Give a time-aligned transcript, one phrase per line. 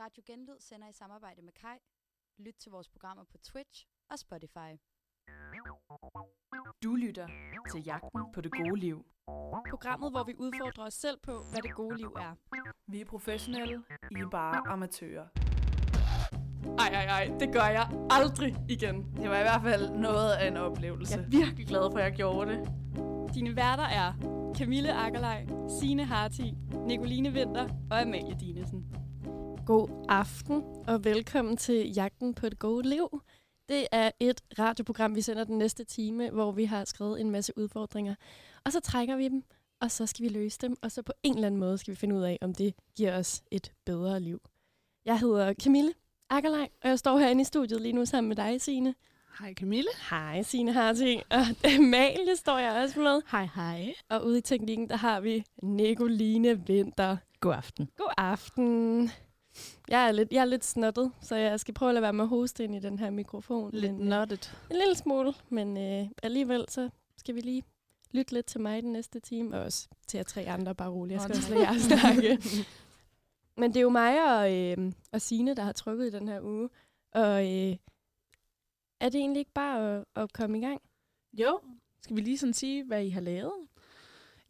[0.00, 1.78] Radio Genlyd sender i samarbejde med Kai.
[2.38, 4.70] Lyt til vores programmer på Twitch og Spotify.
[6.82, 7.26] Du lytter
[7.72, 9.06] til Jagten på det gode liv.
[9.70, 12.34] Programmet, hvor vi udfordrer os selv på, hvad det gode liv er.
[12.86, 15.26] Vi er professionelle, I er bare amatører.
[16.78, 18.96] Ej, ej, ej, det gør jeg aldrig igen.
[19.16, 21.18] Det var i hvert fald noget af en oplevelse.
[21.18, 22.60] Jeg er virkelig glad for, at jeg gjorde det.
[23.34, 24.12] Dine værter er
[24.58, 25.46] Camille Akkerlej,
[25.80, 26.54] Sine Harti,
[26.86, 28.79] Nicoline Vinter og Amalie Dinesen.
[29.70, 33.22] God aften og velkommen til Jagten på det gode liv.
[33.68, 37.52] Det er et radioprogram, vi sender den næste time, hvor vi har skrevet en masse
[37.58, 38.14] udfordringer.
[38.64, 39.42] Og så trækker vi dem,
[39.80, 41.96] og så skal vi løse dem, og så på en eller anden måde skal vi
[41.96, 44.40] finde ud af, om det giver os et bedre liv.
[45.04, 45.92] Jeg hedder Camille
[46.30, 48.94] Akkerlej, og jeg står herinde i studiet lige nu sammen med dig, Signe.
[49.40, 49.90] Hej Camille.
[50.10, 51.22] Hej, Signe Harting.
[51.30, 51.40] Og
[51.78, 53.22] Amalie står jeg også med.
[53.30, 53.94] Hej, hej.
[54.08, 57.16] Og ude i teknikken, der har vi Nicoline Vinter.
[57.40, 57.88] God aften.
[57.96, 59.10] God aften.
[59.88, 62.24] Jeg er lidt, jeg er lidt snottet, så jeg skal prøve at lade være med
[62.24, 63.70] at hoste ind i den her mikrofon.
[63.72, 64.58] Lidt men, øh, nuttet.
[64.70, 67.62] En lille smule, men øh, alligevel så skal vi lige
[68.12, 71.14] lytte lidt til mig den næste time, og også til jer tre andre, bare roligt.
[71.14, 72.38] Jeg skal også lade jer snakke.
[73.60, 76.40] Men det er jo mig og, øh, og Signe, der har trykket i den her
[76.40, 76.68] uge.
[77.12, 77.76] Og øh,
[79.00, 80.80] er det egentlig ikke bare at, at komme i gang?
[81.32, 81.60] Jo,
[82.02, 83.52] skal vi lige sådan sige, hvad I har lavet?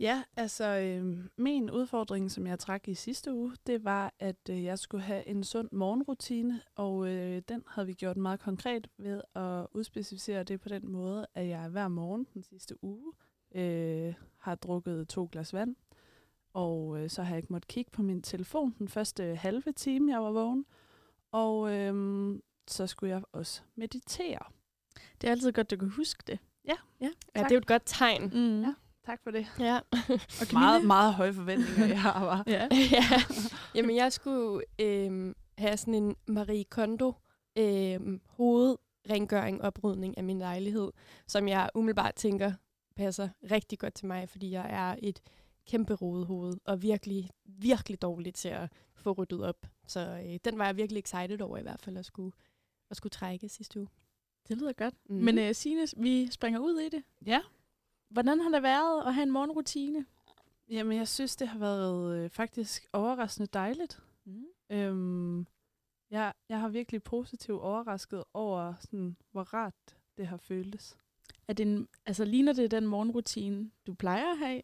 [0.01, 4.65] Ja, altså øh, min udfordring, som jeg trak i sidste uge, det var, at øh,
[4.65, 9.23] jeg skulle have en sund morgenrutine, og øh, den havde vi gjort meget konkret ved
[9.35, 13.13] at udspecificere det på den måde, at jeg hver morgen den sidste uge
[13.55, 15.77] øh, har drukket to glas vand,
[16.53, 20.13] og øh, så har jeg ikke måttet kigge på min telefon den første halve time,
[20.13, 20.67] jeg var vågen,
[21.33, 22.35] og øh,
[22.69, 24.43] så skulle jeg også meditere.
[25.21, 26.39] Det er altid godt, du kan huske det.
[26.65, 26.77] Ja,
[27.35, 28.23] Ja, det er jo et godt tegn.
[28.35, 28.63] Mm.
[28.63, 28.75] Ja.
[29.07, 29.47] Tak for det.
[29.59, 29.81] Ja.
[30.41, 32.25] Og Meget, meget høje forventninger, jeg har.
[32.25, 32.45] Var.
[32.47, 32.69] Ja.
[32.93, 33.05] ja.
[33.75, 37.13] Jamen, jeg skulle øhm, have sådan en Marie Kondo
[37.59, 40.91] øhm, hovedrengøring, oprydning af min lejlighed,
[41.27, 42.53] som jeg umiddelbart tænker
[42.97, 45.21] passer rigtig godt til mig, fordi jeg er et
[45.67, 49.67] kæmpe rodehoved, og virkelig, virkelig dårlig til at få ryddet op.
[49.87, 52.33] Så øh, den var jeg virkelig excited over i hvert fald at skulle,
[52.91, 53.89] at skulle trække sidste uge.
[54.49, 54.95] Det lyder godt.
[55.09, 55.17] Mm.
[55.17, 57.03] Men uh, Signe, vi springer ud i det.
[57.27, 57.41] Ja.
[58.11, 60.07] Hvordan har det været at have en morgenrutine?
[60.69, 64.03] Jamen, jeg synes, det har været øh, faktisk overraskende dejligt.
[64.25, 64.45] Mm.
[64.71, 65.47] Øhm,
[66.11, 70.97] jeg, jeg har virkelig positivt overrasket over, sådan, hvor rart det har føltes.
[71.49, 74.63] Er det en, altså, ligner det den morgenrutine, du plejer at have?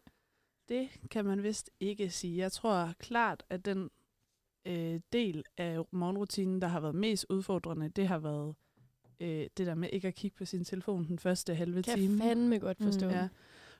[0.69, 2.37] Det kan man vist ikke sige.
[2.37, 3.89] Jeg tror klart, at den
[4.65, 8.55] øh, del af morgenrutinen, der har været mest udfordrende, det har været
[9.19, 12.23] øh, det der med ikke at kigge på sin telefon den første halve Kan time.
[12.23, 13.05] jeg fandme godt forstå.
[13.05, 13.27] Mm, ja.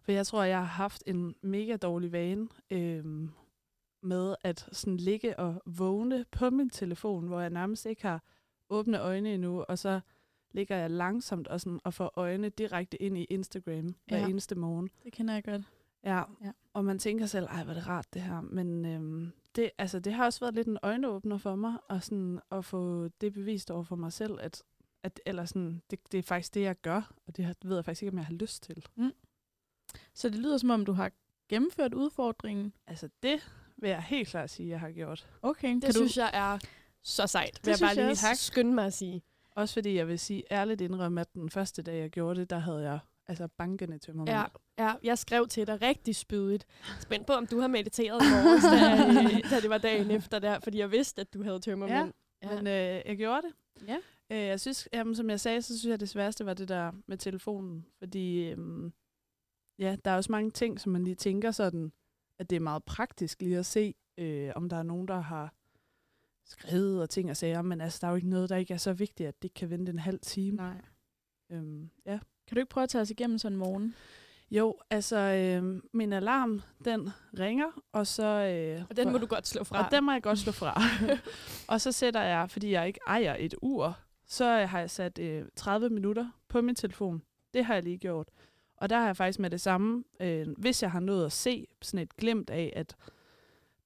[0.02, 3.30] For jeg tror, jeg har haft en mega dårlig vane øhm,
[4.02, 8.24] med at sådan ligge og vågne på min telefon, hvor jeg nærmest ikke har
[8.70, 10.00] åbne øjne endnu, og så
[10.52, 14.28] ligger jeg langsomt og, sådan, og får øjne direkte ind i Instagram hver Ja.
[14.28, 14.90] eneste morgen.
[15.04, 15.62] Det kender jeg godt.
[16.04, 16.18] Ja.
[16.44, 16.52] Ja.
[16.74, 18.42] Og man tænker selv, ej, hvor er det rart det her.
[18.42, 22.40] Men øhm, det, altså, det har også været lidt en øjenåbner for mig, og sådan,
[22.52, 24.64] at få det bevist over for mig selv, at,
[25.07, 28.03] at eller sådan, det, det er faktisk det, jeg gør, og det ved jeg faktisk
[28.03, 28.85] ikke, om jeg har lyst til.
[30.13, 31.12] Så det lyder som om, du har
[31.50, 32.73] gennemført udfordringen.
[32.88, 35.28] Altså det vil jeg helt klart sige, jeg har gjort.
[35.41, 36.22] Okay, Det kan synes du...
[36.22, 36.59] jeg er
[37.03, 37.53] så sejt.
[37.53, 38.35] Det vil jeg synes bare lige også.
[38.35, 39.23] skynde mig at sige.
[39.56, 42.59] Også fordi jeg vil sige ærligt indrømme, at den første dag, jeg gjorde det, der
[42.59, 44.38] havde jeg altså bankende tømmermænd.
[44.38, 44.44] Ja,
[44.79, 46.66] ja, jeg skrev til dig rigtig spydigt.
[47.00, 50.59] Spændt på, om du har mediteret i morges, da, da det var dagen efter der,
[50.59, 52.13] fordi jeg vidste, at du havde tømmermænd.
[52.44, 53.53] Ja, men øh, jeg gjorde det.
[53.88, 53.97] Ja.
[54.32, 56.92] Øh, jeg synes, jamen, som jeg sagde, så synes jeg, det sværeste var det der
[57.08, 57.86] med telefonen.
[58.00, 58.94] Fordi øhm,
[59.80, 61.92] ja, der er også mange ting, som man lige tænker sådan,
[62.40, 65.54] at det er meget praktisk lige at se, øh, om der er nogen, der har
[66.46, 67.62] skrevet og ting og sager.
[67.62, 69.70] Men altså, der er jo ikke noget, der ikke er så vigtigt, at det kan
[69.70, 70.58] vente en halv time.
[70.58, 70.82] Nej.
[71.52, 72.20] Øhm, ja.
[72.48, 73.96] Kan du ikke prøve at tage os igennem sådan en morgen?
[74.52, 78.24] Jo, altså øh, min alarm, den ringer, og så...
[78.24, 79.86] Øh, Og den må du godt slå fra.
[79.86, 80.82] Og den må jeg godt slå fra.
[81.74, 85.45] og så sætter jeg, fordi jeg ikke ejer et ur, så har jeg sat øh,
[85.56, 87.21] 30 minutter på min telefon.
[87.53, 88.27] Det har jeg lige gjort.
[88.77, 91.68] Og der har jeg faktisk med det samme, øh, hvis jeg har nået at se
[91.81, 92.95] sådan et glimt af, at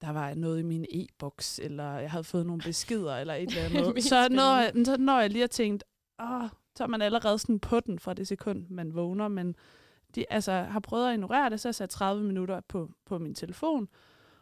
[0.01, 3.63] der var noget i min e-boks, eller jeg havde fået nogle beskeder, eller et eller
[3.87, 4.03] andet.
[4.03, 5.83] Så, når jeg, så når jeg lige har tænkt,
[6.21, 9.55] åh, så er man allerede sådan på den fra det sekund, man vågner, men
[10.15, 13.17] de altså, har prøvet at ignorere det, så har jeg sat 30 minutter på, på
[13.17, 13.87] min telefon,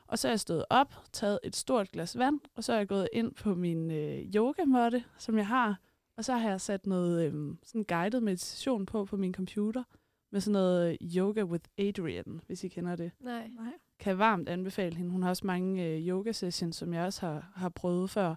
[0.08, 2.88] og så er jeg stået op, taget et stort glas vand, og så er jeg
[2.88, 5.80] gået ind på min øh, yogamåtte, som jeg har,
[6.20, 9.84] og så har jeg sat noget øh, sådan guided meditation på på min computer,
[10.32, 13.12] med sådan noget øh, yoga with Adrian, hvis I kender det.
[13.20, 13.48] Nej.
[13.56, 13.74] Nej.
[14.00, 15.12] Kan jeg varmt anbefale hende.
[15.12, 18.36] Hun har også mange øh, yoga sessions, som jeg også har, har prøvet før.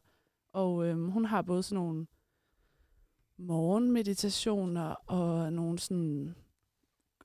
[0.52, 2.06] Og øhm, hun har både sådan nogle
[3.36, 6.34] morgenmeditationer og nogle sådan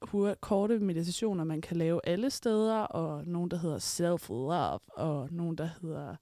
[0.02, 5.58] hur- korte meditationer, man kan lave alle steder, og nogle, der hedder self-love, og nogle,
[5.58, 6.16] der hedder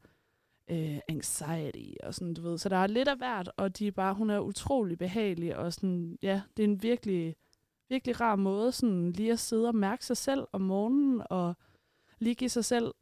[0.67, 2.57] øh, anxiety, og sådan, du ved.
[2.57, 5.73] Så der er lidt af hvert, og de er bare, hun er utrolig behagelig, og
[5.73, 7.35] sådan, ja, det er en virkelig,
[7.89, 11.53] virkelig rar måde, sådan lige at sidde og mærke sig selv om morgenen, og
[12.19, 12.93] lige give sig selv,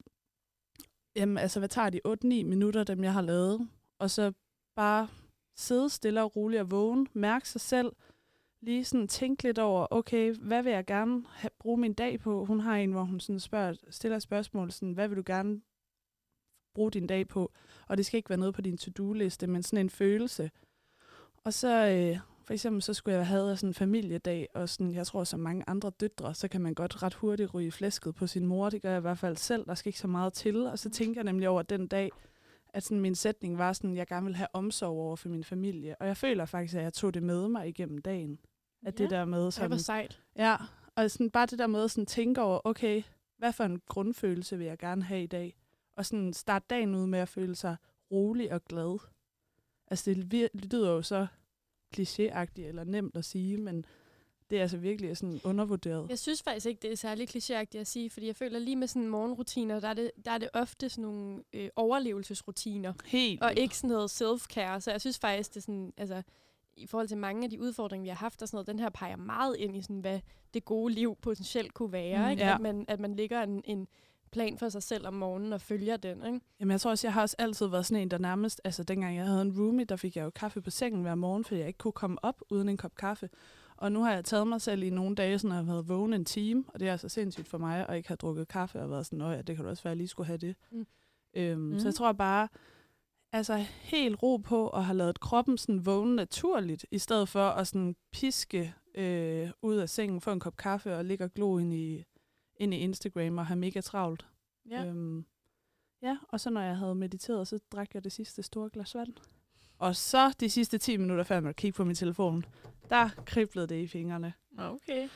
[1.15, 3.69] jamen altså, hvad tager de 8-9 minutter, dem jeg har lavet,
[3.99, 4.33] og så
[4.75, 5.07] bare
[5.55, 7.91] sidde stille og roligt og vågne, mærke sig selv,
[8.61, 12.45] lige sådan tænke lidt over, okay, hvad vil jeg gerne have, bruge min dag på?
[12.45, 15.61] Hun har en, hvor hun sådan spørger, stiller spørgsmål, sådan, hvad vil du gerne
[16.73, 17.51] bruge din dag på?
[17.87, 20.51] Og det skal ikke være noget på din to-do-liste, men sådan en følelse.
[21.43, 25.07] Og så, øh, for eksempel, så skulle jeg have sådan en familiedag, og sådan, jeg
[25.07, 28.45] tror, som mange andre døtre, så kan man godt ret hurtigt ryge flæsket på sin
[28.45, 28.69] mor.
[28.69, 29.65] Det gør jeg i hvert fald selv.
[29.65, 30.65] Der skal ikke så meget til.
[30.67, 32.11] Og så tænker jeg nemlig over den dag,
[32.73, 35.43] at sådan min sætning var sådan, at jeg gerne vil have omsorg over for min
[35.43, 35.95] familie.
[36.01, 38.39] Og jeg føler faktisk, at jeg tog det med mig igennem dagen.
[38.85, 39.03] At Ja.
[39.03, 40.21] det der med sådan, hvor sejt.
[40.35, 40.55] Ja,
[40.95, 43.03] og sådan bare det der med at sådan tænke over, okay,
[43.37, 45.55] hvad for en grundfølelse vil jeg gerne have i dag?
[45.95, 47.75] Og sådan starte dagen ud med at føle sig
[48.11, 48.99] rolig og glad.
[49.87, 51.27] Altså det, lyder jo så
[51.97, 53.85] klichéagtigt eller nemt at sige, men
[54.49, 56.09] det er altså virkelig sådan undervurderet.
[56.09, 58.87] Jeg synes faktisk ikke, det er særlig klichéagtigt at sige, fordi jeg føler lige med
[58.87, 63.53] sådan morgenrutiner, der er det, der er det ofte sådan nogle øh, overlevelsesrutiner, Helt og
[63.53, 64.79] ikke sådan noget self-care.
[64.79, 66.21] Så jeg synes faktisk, det er sådan, altså,
[66.77, 68.89] i forhold til mange af de udfordringer, vi har haft, og sådan noget, den her
[68.89, 70.19] peger meget ind i, sådan, hvad
[70.53, 72.25] det gode liv potentielt kunne være.
[72.25, 72.43] Mm, ikke?
[72.43, 72.55] ja.
[72.55, 73.87] At, man, at man ligger en, en
[74.33, 76.25] plan for sig selv om morgenen og følger den.
[76.25, 76.39] Ikke?
[76.59, 78.61] Jamen, jeg tror også, jeg har også altid været sådan en, der nærmest...
[78.63, 81.43] Altså, dengang jeg havde en roomie, der fik jeg jo kaffe på sengen hver morgen,
[81.43, 83.29] fordi jeg ikke kunne komme op uden en kop kaffe.
[83.77, 85.89] Og nu har jeg taget mig selv i nogle dage, sådan at jeg har været
[85.89, 88.81] vågen en time, og det er altså sindssygt for mig, at ikke have drukket kaffe
[88.81, 90.55] og været sådan, ja, det kan du også være, at jeg lige skulle have det.
[90.71, 90.77] Mm.
[90.77, 90.85] Mm.
[91.33, 91.79] Øhm, Mm.
[91.79, 92.47] Så jeg tror bare,
[93.31, 97.67] altså helt ro på at have lavet kroppen sådan vågne naturligt, i stedet for at
[97.67, 101.73] sådan piske øh, ud af sengen, få en kop kaffe og ligge og glo ind
[101.73, 102.03] i,
[102.57, 104.25] ind i Instagram og have mega travlt.
[104.69, 104.85] Ja.
[104.85, 105.25] Øhm,
[106.01, 109.13] ja, og så når jeg havde mediteret, så drak jeg det sidste store glas vand.
[109.77, 112.45] Og så de sidste 10 minutter, før jeg måtte kigge på min telefon,
[112.89, 114.33] der kriblede det i fingrene.
[114.57, 115.09] Okay.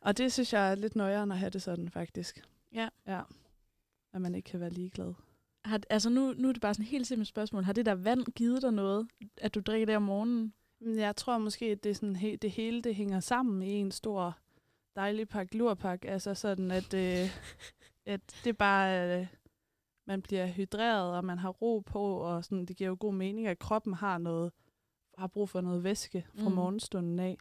[0.00, 2.44] Og det synes jeg er lidt nøjere at have det sådan, faktisk.
[2.72, 2.88] Ja.
[3.06, 3.20] Ja.
[4.14, 5.14] At man ikke kan være ligeglad.
[5.64, 7.62] Har, altså nu, nu er det bare sådan et helt simpelt spørgsmål.
[7.64, 10.54] Har det der vand givet dig noget, at du drikker det om morgenen?
[10.80, 13.72] Men Jeg tror måske, at det, er sådan, he- det hele det hænger sammen i
[13.72, 14.38] en stor
[14.96, 16.04] dejlig pakke lurpak.
[16.04, 17.28] Altså sådan, at, øh,
[18.06, 19.18] at det bare...
[19.20, 19.26] Øh,
[20.06, 23.46] man bliver hydreret, og man har ro på, og sådan, det giver jo god mening,
[23.46, 24.52] at kroppen har noget,
[25.18, 26.54] har brug for noget væske fra Mm.
[26.54, 27.36] morgenstunden af.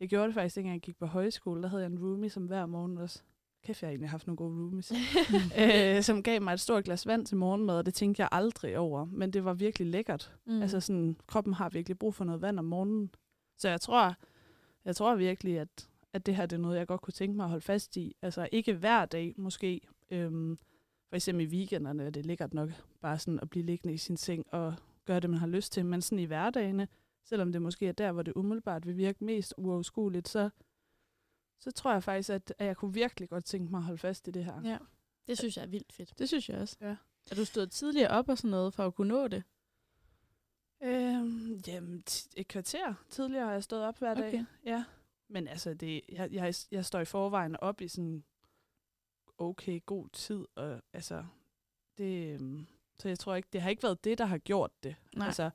[0.00, 1.62] Jeg gjorde det faktisk, dengang jeg gik på højskole.
[1.62, 3.22] Der havde jeg en roomie, som hver morgen også...
[3.64, 4.92] Kæft, jeg har egentlig haft nogle gode roomies.
[5.96, 8.78] øh, som gav mig et stort glas vand til morgenmad, og det tænkte jeg aldrig
[8.78, 9.04] over.
[9.04, 10.32] Men det var virkelig lækkert.
[10.46, 10.62] Mm.
[10.62, 13.10] Altså sådan, kroppen har virkelig brug for noget vand om morgenen.
[13.58, 14.14] Så jeg tror,
[14.84, 17.44] jeg tror virkelig, at, at det her det er noget, jeg godt kunne tænke mig
[17.44, 18.16] at holde fast i.
[18.22, 19.80] Altså ikke hver dag måske.
[20.10, 20.58] Øhm,
[21.08, 22.70] for eksempel i weekenderne er det lækkert nok
[23.00, 24.74] bare sådan at blive liggende i sin seng og
[25.04, 25.86] gøre det, man har lyst til.
[25.86, 26.88] Men sådan i hverdagene,
[27.24, 30.50] selvom det måske er der, hvor det umiddelbart vil virke mest uoverskueligt, så,
[31.60, 34.28] så tror jeg faktisk, at, at jeg kunne virkelig godt tænke mig at holde fast
[34.28, 34.60] i det her.
[34.64, 34.78] ja,
[35.26, 36.18] Det synes jeg er vildt fedt.
[36.18, 36.76] det synes jeg også.
[36.80, 36.96] Ja.
[37.30, 39.42] Er du stået tidligere op og sådan noget, for at kunne nå det?
[40.82, 42.02] Øhm, jamen,
[42.36, 44.28] et kvarter tidligere har jeg stået op hver dag.
[44.28, 44.44] Okay.
[44.64, 44.84] Ja.
[45.34, 48.24] Men altså, det, jeg, jeg, jeg står i forvejen op i sådan
[49.38, 51.24] okay god tid, og altså,
[51.98, 52.66] det, øhm,
[52.98, 54.96] så jeg tror ikke, det har ikke været det, der har gjort det.
[55.16, 55.26] Nej.
[55.26, 55.50] Altså,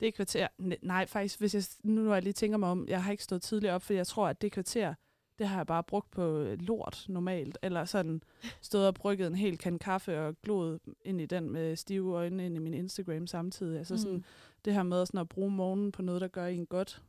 [0.00, 2.88] det er kvarter, ne- nej, faktisk, hvis jeg, nu når jeg lige tænker mig om,
[2.88, 4.94] jeg har ikke stået tidligere op, for jeg tror, at det kvarter,
[5.38, 8.22] det har jeg bare brugt på øh, lort normalt, eller sådan
[8.60, 12.46] stået og brygget en hel kan kaffe og gloet ind i den med stive øjne
[12.46, 13.78] ind i min Instagram samtidig.
[13.78, 14.24] Altså sådan, Mm.
[14.64, 17.02] det her med sådan at bruge morgenen på noget, der gør en godt,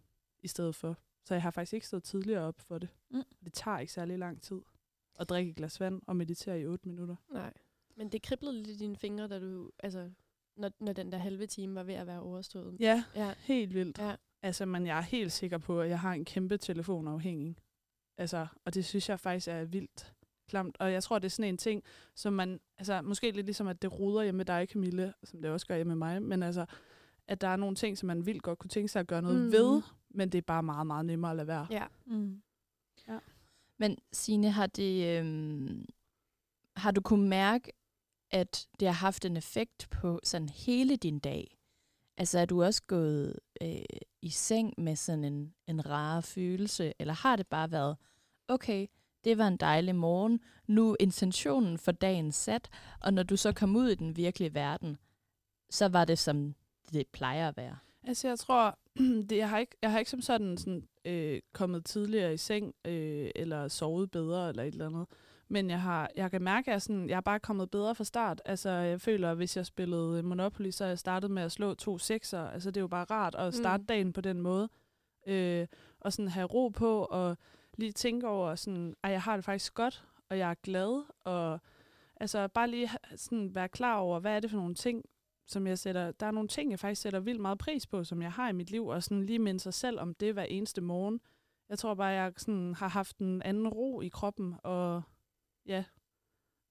[0.43, 0.97] i stedet for.
[1.25, 2.89] Så jeg har faktisk ikke stået tidligere op for det.
[3.09, 3.23] Mm.
[3.43, 4.61] Det tager ikke særlig lang tid
[5.19, 7.15] at drikke et glas vand og meditere i 8 minutter.
[7.33, 7.53] Nej.
[7.95, 10.09] Men det kriblede lidt i dine fingre, da du, altså,
[10.55, 12.77] når, når den der halve time var ved at være overstået.
[12.79, 13.33] Ja, Ja.
[13.37, 13.97] helt vildt.
[13.99, 14.15] Ja.
[14.41, 17.57] Altså, men jeg er helt sikker på, at jeg har en kæmpe telefonafhængig.
[18.17, 20.13] Altså, og det synes jeg faktisk er vildt
[20.49, 20.77] klamt.
[20.79, 21.83] Og jeg tror, det er sådan en ting,
[22.15, 25.51] som man, altså måske lidt ligesom, at det ruder hjemme med dig, Camille, som det
[25.51, 26.65] også gør hjemme med mig, men altså,
[27.27, 29.45] at der er nogle ting, som man vildt godt kunne tænke sig at gøre noget
[29.45, 29.51] mm.
[29.51, 29.81] ved,
[30.13, 31.67] men det er bare meget, meget nemmere at lade være.
[31.69, 31.85] Ja.
[32.05, 32.41] Mm.
[33.81, 35.85] Men Signe, har det, øhm,
[36.75, 37.71] har du kunne mærke,
[38.31, 41.57] at det har haft en effekt på sådan hele din dag?
[42.17, 43.81] Altså er du også gået øh,
[44.21, 47.97] i seng med sådan en, en rar følelse, eller har det bare været,
[48.47, 48.87] okay,
[49.23, 53.53] det var en dejlig morgen, nu er intentionen for dagen sat, og når du så
[53.53, 54.97] kom ud i den virkelige verden,
[55.69, 56.55] så var det som
[56.93, 57.77] det plejer at være?
[58.03, 58.77] Altså, jeg tror,
[59.29, 62.73] det, jeg, har ikke, jeg har ikke som sådan, sådan øh, kommet tidligere i seng,
[62.87, 65.05] øh, eller sovet bedre, eller et eller andet.
[65.47, 68.03] Men jeg, har, jeg kan mærke, at jeg, sådan, jeg er bare kommet bedre fra
[68.03, 68.41] start.
[68.45, 71.73] Altså, jeg føler, at hvis jeg spillede Monopoly, så er jeg startet med at slå
[71.73, 72.49] to sekser.
[72.49, 73.87] Altså, det er jo bare rart at starte mm.
[73.87, 74.69] dagen på den måde.
[75.27, 75.67] Øh,
[75.99, 77.37] og sådan have ro på, og
[77.77, 81.59] lige tænke over, sådan, at jeg har det faktisk godt, og jeg er glad, og
[82.15, 85.05] altså bare lige sådan være klar over, hvad er det for nogle ting,
[85.51, 88.21] som jeg sætter, der er nogle ting, jeg faktisk sætter vildt meget pris på, som
[88.21, 90.81] jeg har i mit liv, og sådan lige minde sig selv om det hver eneste
[90.81, 91.21] morgen.
[91.69, 95.01] Jeg tror bare, jeg sådan har haft en anden ro i kroppen, og
[95.65, 95.83] ja,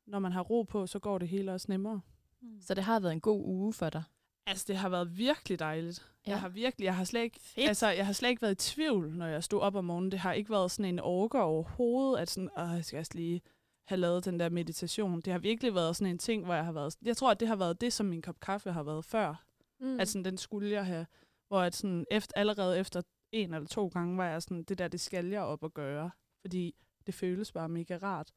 [0.06, 2.00] når man har ro på, så går det hele også nemmere.
[2.40, 2.60] Mm.
[2.60, 4.02] Så det har været en god uge for dig?
[4.46, 6.12] Altså, det har været virkelig dejligt.
[6.26, 6.30] Ja.
[6.30, 7.68] Jeg har virkelig, jeg har slet ikke, Fedt.
[7.68, 10.10] altså, jeg har slet ikke været i tvivl, når jeg stod op om morgenen.
[10.10, 13.42] Det har ikke været sådan en orker overhovedet, at sådan, åh, jeg skal også lige
[13.90, 15.20] have lavet den der meditation.
[15.20, 16.97] Det har virkelig været sådan en ting, hvor jeg har været...
[17.02, 19.44] Jeg tror, at det har været det, som min kop kaffe har været før.
[19.80, 20.00] Mm.
[20.00, 21.06] Altså, den skulle jeg have.
[21.49, 24.88] Hvor at sådan, efter, allerede efter en eller to gange, var jeg sådan, det der,
[24.88, 26.11] det skal jeg op og gøre.
[26.40, 26.75] Fordi
[27.06, 28.32] det føles bare mega rart.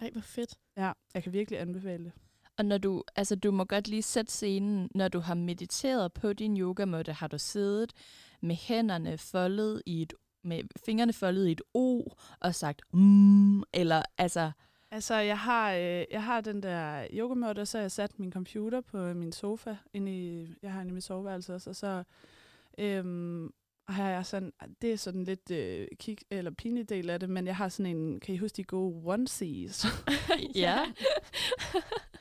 [0.00, 0.58] Ej, hvor fedt.
[0.76, 2.12] Ja, jeg kan virkelig anbefale det.
[2.58, 6.32] Og når du, altså du må godt lige sætte scenen, når du har mediteret på
[6.32, 7.92] din yogamåtte, har du siddet
[8.40, 10.12] med hænderne foldet i et,
[10.46, 12.02] med fingrene foldet i et O
[12.40, 14.50] og sagt mm, eller altså...
[14.90, 18.80] Altså, jeg har, øh, jeg har den der yogamåtte, så har jeg sat min computer
[18.80, 22.02] på min sofa, inde i, jeg har inde i mit soveværelse også, og så
[22.78, 23.50] øhm,
[23.88, 27.46] har jeg sådan, det er sådan lidt øh, kig, eller pinlig del af det, men
[27.46, 29.86] jeg har sådan en, kan I huske de gode onesies?
[30.54, 30.80] ja.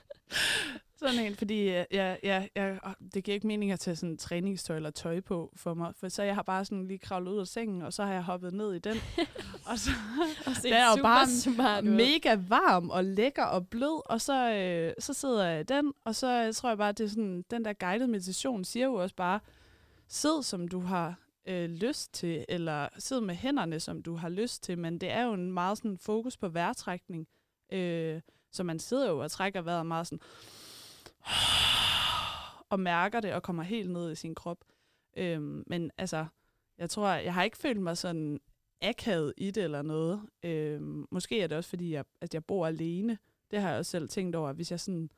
[1.08, 2.80] sådan en, fordi jeg, jeg, jeg, jeg,
[3.14, 6.24] det giver ikke mening at tage sådan træningstøj eller tøj på for mig, for så
[6.24, 8.74] jeg har bare sådan lige kravlet ud af sengen, og så har jeg hoppet ned
[8.74, 8.98] i den.
[9.70, 9.90] og så
[10.46, 14.94] og det er jo bare smart mega varm og lækker og blød, og så, øh,
[15.00, 17.66] så sidder jeg i den, og så jeg tror jeg bare, det er sådan, den
[17.66, 19.40] der guided meditation siger jo også bare,
[20.08, 21.16] sid som du har
[21.48, 25.24] øh, lyst til, eller sid med hænderne, som du har lyst til, men det er
[25.24, 27.28] jo en meget sådan fokus på vejrtrækning,
[27.72, 28.22] øh,
[28.52, 30.20] så man sidder jo og trækker vejret meget sådan,
[32.72, 34.66] og mærker det og kommer helt ned i sin krop.
[35.18, 36.26] Øhm, men altså,
[36.78, 38.40] jeg tror, jeg har ikke følt mig sådan
[38.82, 40.22] akavet i det eller noget.
[40.44, 43.18] Øhm, måske er det også, fordi jeg, at jeg bor alene.
[43.52, 45.10] Det har jeg også selv tænkt over, hvis jeg sådan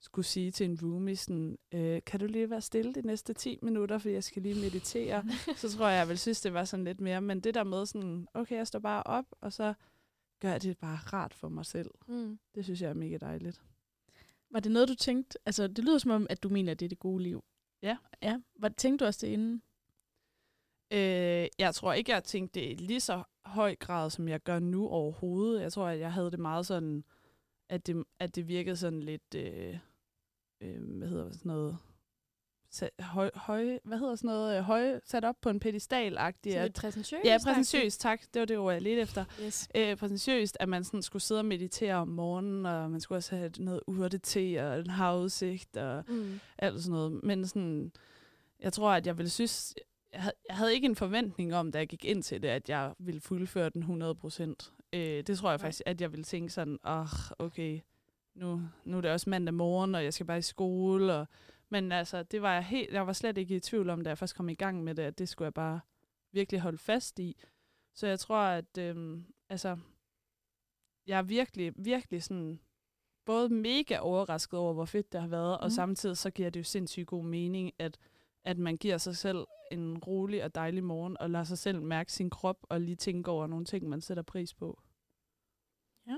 [0.00, 3.58] skulle sige til en roomie sådan, øh, kan du lige være stille de næste 10
[3.62, 5.24] minutter, for jeg skal lige meditere,
[5.56, 7.20] så tror jeg, jeg vil synes, det var sådan lidt mere.
[7.20, 9.74] Men det der med sådan, okay, jeg står bare op, og så
[10.40, 11.90] gør jeg det bare rart for mig selv.
[12.08, 12.38] Mm.
[12.54, 13.62] Det synes jeg er mega dejligt.
[14.52, 15.38] Var det noget, du tænkte?
[15.46, 17.44] Altså, det lyder som om, at du mener, at det er det gode liv.
[17.82, 17.96] Ja.
[18.22, 18.40] Ja.
[18.54, 19.62] Hvad tænkte du også det inden?
[20.92, 24.88] Øh, jeg tror ikke, jeg tænkte det lige så høj grad, som jeg gør nu
[24.88, 25.62] overhovedet.
[25.62, 27.04] Jeg tror, at jeg havde det meget sådan,
[27.68, 29.78] at det, at det virkede sådan lidt, øh,
[30.60, 31.78] øh, hvad hedder sådan noget,
[33.00, 36.52] høj, høj, hvad hedder sådan noget, øh, høj, sat op på en pedestal-agtigt.
[36.52, 37.24] Sådan lidt præsentøst?
[37.24, 38.20] Ja, præsentøst, tak.
[38.34, 39.24] Det var det ord, jeg lidt efter.
[39.42, 39.68] Yes.
[39.74, 43.36] Øh, præsentøst, at man sådan skulle sidde og meditere om morgenen, og man skulle også
[43.36, 46.40] have noget urte og en havudsigt, og mm.
[46.58, 47.20] alt sådan noget.
[47.24, 47.92] Men sådan,
[48.60, 49.74] jeg tror, at jeg ville synes,
[50.12, 52.68] jeg havde, jeg havde ikke en forventning om, da jeg gik ind til det, at
[52.68, 54.72] jeg ville fuldføre den 100 procent.
[54.92, 57.06] Øh, det tror jeg faktisk, at jeg ville tænke sådan, åh, oh,
[57.46, 57.80] okay,
[58.34, 61.26] nu, nu er det også mandag morgen, og jeg skal bare i skole, og
[61.72, 64.18] men altså, det var jeg, helt, jeg var slet ikke i tvivl om, da jeg
[64.18, 65.80] først kom i gang med det, at det skulle jeg bare
[66.32, 67.42] virkelig holde fast i.
[67.94, 69.78] Så jeg tror, at øhm, altså,
[71.06, 72.60] jeg er virkelig, virkelig sådan,
[73.24, 75.64] både mega overrasket over, hvor fedt det har været, mm.
[75.64, 77.98] og samtidig så giver det jo sindssygt god mening, at,
[78.44, 82.12] at man giver sig selv en rolig og dejlig morgen, og lader sig selv mærke
[82.12, 84.82] sin krop, og lige tænke over nogle ting, man sætter pris på.
[86.06, 86.16] Ja.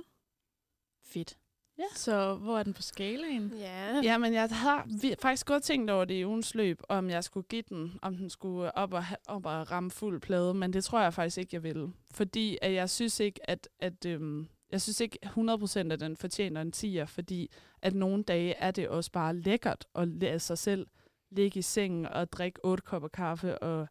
[1.02, 1.38] Fedt.
[1.78, 1.85] Ja.
[1.95, 3.52] Så hvor er den på skalaen?
[3.59, 4.00] Ja.
[4.02, 4.88] ja, men jeg har
[5.23, 8.31] faktisk godt tænkt over det i ugens løb, om jeg skulle give den, om den
[8.31, 11.62] skulle op og, op og ramme fuld plade, men det tror jeg faktisk ikke, jeg
[11.62, 11.93] vil.
[12.11, 16.61] Fordi at jeg synes ikke, at, at øhm, jeg synes ikke 100% at den fortjener
[16.61, 17.50] en 10'er, fordi
[17.83, 20.87] at nogle dage er det også bare lækkert at lade sig selv
[21.31, 23.88] ligge i sengen og drikke otte kopper kaffe og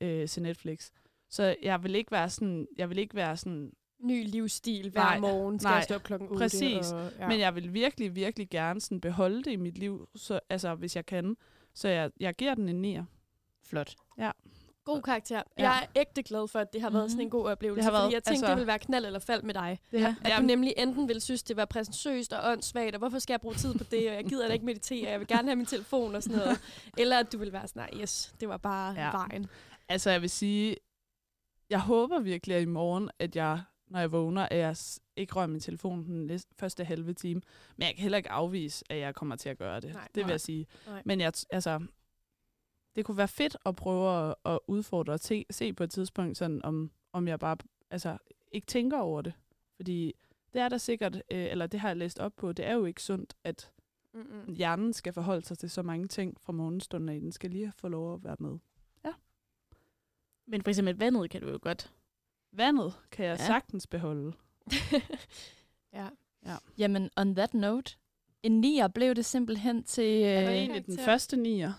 [0.00, 0.90] øh, se Netflix.
[1.30, 5.18] Så jeg vil ikke være sådan, jeg vil ikke være sådan ny livsstil hver nej,
[5.18, 5.60] morgen.
[5.60, 6.38] Skal nej, jeg stå op klokken 8?
[6.38, 6.92] Præcis.
[6.92, 7.28] Og, ja.
[7.28, 10.96] Men jeg vil virkelig, virkelig gerne sådan beholde det i mit liv, så, altså hvis
[10.96, 11.36] jeg kan.
[11.74, 13.04] Så jeg, jeg giver den en 9'er.
[13.64, 13.94] Flot.
[14.18, 14.30] Ja.
[14.84, 15.42] God karakter.
[15.58, 15.70] Ja.
[15.70, 17.10] Jeg er ægte glad for, at det har været mm-hmm.
[17.10, 19.06] sådan en god oplevelse, det har været, fordi jeg tænkte, altså, det ville være knald
[19.06, 19.78] eller fald med dig.
[19.90, 20.36] Det at ja.
[20.36, 23.54] du nemlig enten ville synes, det var præsentøst og åndssvagt, og hvorfor skal jeg bruge
[23.54, 26.14] tid på det, og jeg gider da ikke meditere, jeg vil gerne have min telefon
[26.14, 26.60] og sådan noget.
[26.98, 29.10] eller at du ville være sådan, nej, yes, det var bare ja.
[29.10, 29.46] vejen.
[29.88, 30.76] Altså jeg vil sige,
[31.70, 34.76] jeg håber virkelig at i morgen, at jeg når jeg vågner, at jeg
[35.16, 37.40] ikke rører min telefon den første halve time.
[37.76, 39.92] Men jeg kan heller ikke afvise, at jeg kommer til at gøre det.
[39.92, 40.30] Nej, det vil nej.
[40.30, 40.66] jeg sige.
[40.86, 41.02] Nej.
[41.04, 41.86] Men jeg, altså,
[42.96, 46.36] det kunne være fedt at prøve at, at udfordre og se, se på et tidspunkt,
[46.36, 47.56] sådan om, om jeg bare
[47.90, 48.18] altså,
[48.52, 49.32] ikke tænker over det.
[49.76, 50.14] Fordi
[50.52, 52.84] det er der sikkert, øh, eller det har jeg læst op på, det er jo
[52.84, 53.70] ikke sundt, at
[54.12, 54.54] Mm-mm.
[54.54, 57.20] hjernen skal forholde sig til så mange ting fra morgenstunden af.
[57.20, 58.58] Den skal lige få lov at være med.
[60.46, 61.92] Men for eksempel vandet kan du jo godt.
[62.56, 63.42] Vandet kan jeg Ja.
[63.42, 63.46] ja.
[63.46, 64.32] sagtens beholde.
[65.94, 66.08] ja.
[66.78, 67.96] Jamen, on that note,
[68.42, 70.04] en nier blev det simpelthen til...
[70.24, 71.72] Det var Øh, egentlig den første nier.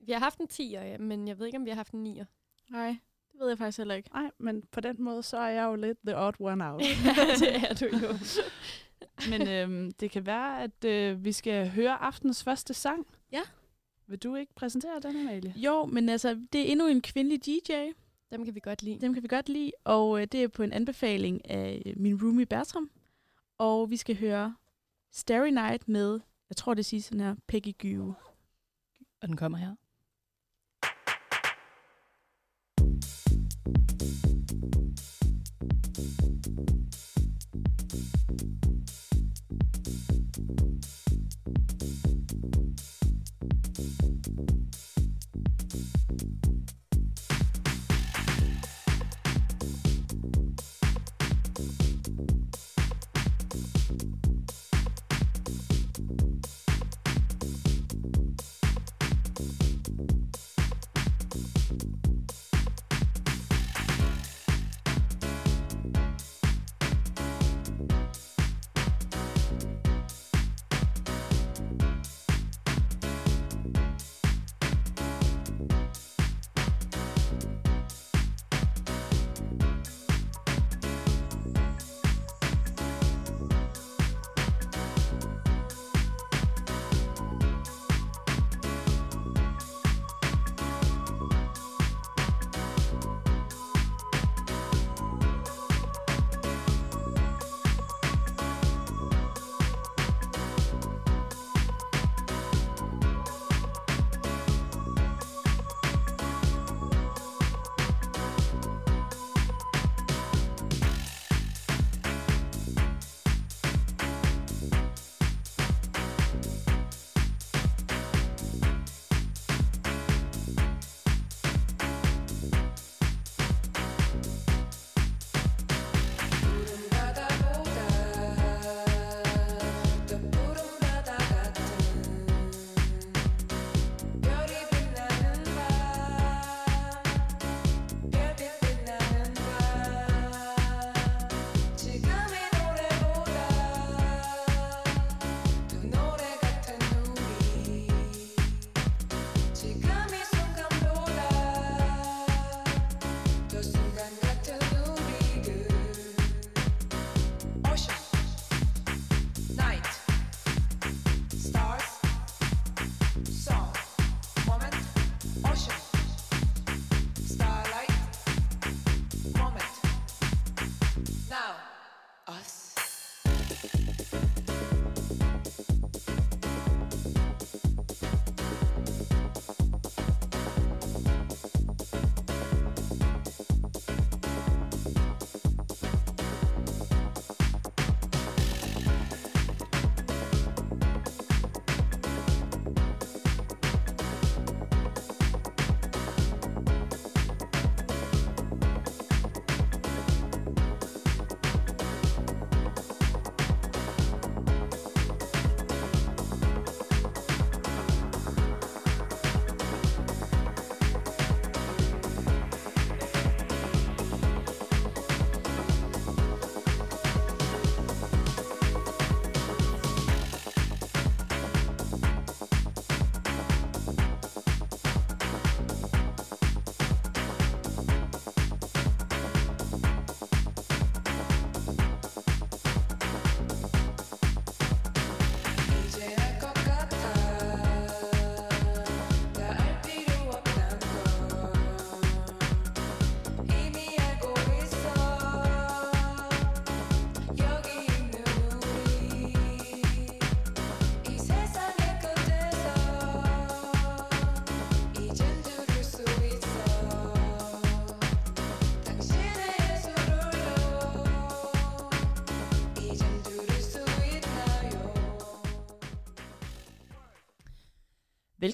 [0.00, 2.06] Vi har haft en 10'er, ja, men jeg ved ikke, om vi har haft en
[2.06, 2.24] 9'er.
[2.68, 2.96] Nej,
[3.32, 4.10] det ved jeg faktisk heller ikke.
[4.14, 6.80] Nej, men på den måde, så er jeg jo lidt the odd one out.
[7.40, 8.14] det er du jo.
[9.30, 13.06] men øhm, det kan være, at øh, vi skal høre aftens første sang.
[13.32, 13.40] Ja.
[14.06, 15.52] Vil du ikke præsentere den, Amalie?
[15.56, 17.72] Jo, men altså, det er endnu en kvindelig DJ.
[18.30, 19.00] Dem kan vi godt lide.
[19.00, 22.22] Dem kan vi godt lide, og øh, det er på en anbefaling af øh, min
[22.22, 22.90] roomie Bertram.
[23.58, 24.54] Og vi skal høre
[25.12, 28.14] Starry Night med, jeg tror det siger sådan her, Peggy Gyve.
[29.22, 29.74] Og den kommer her.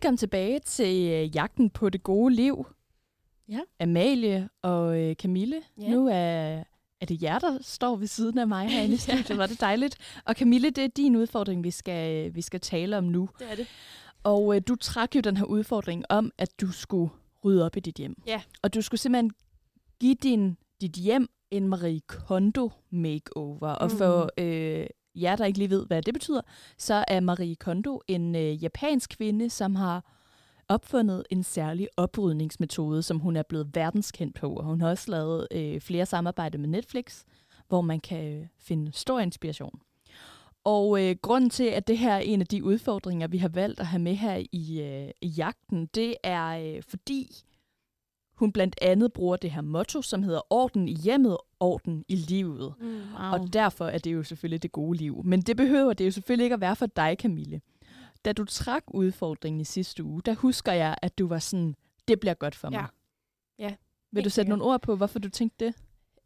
[0.03, 2.67] Velkommen tilbage til øh, Jagten på det gode liv.
[3.49, 3.61] Ja.
[3.81, 5.63] Amalie og øh, Camille.
[5.81, 5.91] Ja.
[5.91, 6.63] Nu er,
[7.01, 9.39] er det jer, der står ved siden af mig herinde i studiet.
[9.39, 9.99] Var det dejligt.
[10.25, 13.29] Og Camille, det er din udfordring, vi skal, vi skal tale om nu.
[13.39, 13.67] Det er det.
[14.23, 17.11] Og øh, du trak jo den her udfordring om, at du skulle
[17.45, 18.23] rydde op i dit hjem.
[18.27, 18.43] Ja.
[18.63, 19.31] Og du skulle simpelthen
[20.01, 23.69] give din, dit hjem en Marie Kondo makeover.
[23.69, 23.99] Og Mm.
[23.99, 26.41] for øh, jer, der ikke lige ved, hvad det betyder,
[26.79, 30.05] så er Marie Kondo en øh, japansk kvinde, som har
[30.69, 34.55] opfundet en særlig oprydningsmetode, som hun er blevet verdenskendt på.
[34.55, 37.23] Og hun har også lavet øh, flere samarbejder med Netflix,
[37.69, 39.81] hvor man kan øh, finde stor inspiration.
[40.65, 43.81] Og øh, grunden til, at det her er en af de udfordringer, vi har valgt
[43.81, 47.45] at have med her i, øh, i jagten, det er øh, fordi
[48.43, 52.75] hun blandt andet bruger det her motto, som hedder orden i hjemmet, orden i livet.
[52.81, 52.87] Mm.
[52.87, 53.33] Wow.
[53.33, 55.23] Og derfor er det jo selvfølgelig det gode liv.
[55.25, 57.61] Men det behøver det jo selvfølgelig ikke at være for dig, Camille.
[58.25, 61.75] Da du trak udfordringen i sidste uge, der husker jeg, at du var sådan,
[62.09, 62.87] det bliver godt for mig.
[63.59, 63.65] Ja.
[63.65, 63.75] Ja,
[64.13, 65.75] Vil du sætte nogle ord på, hvorfor du tænkte det?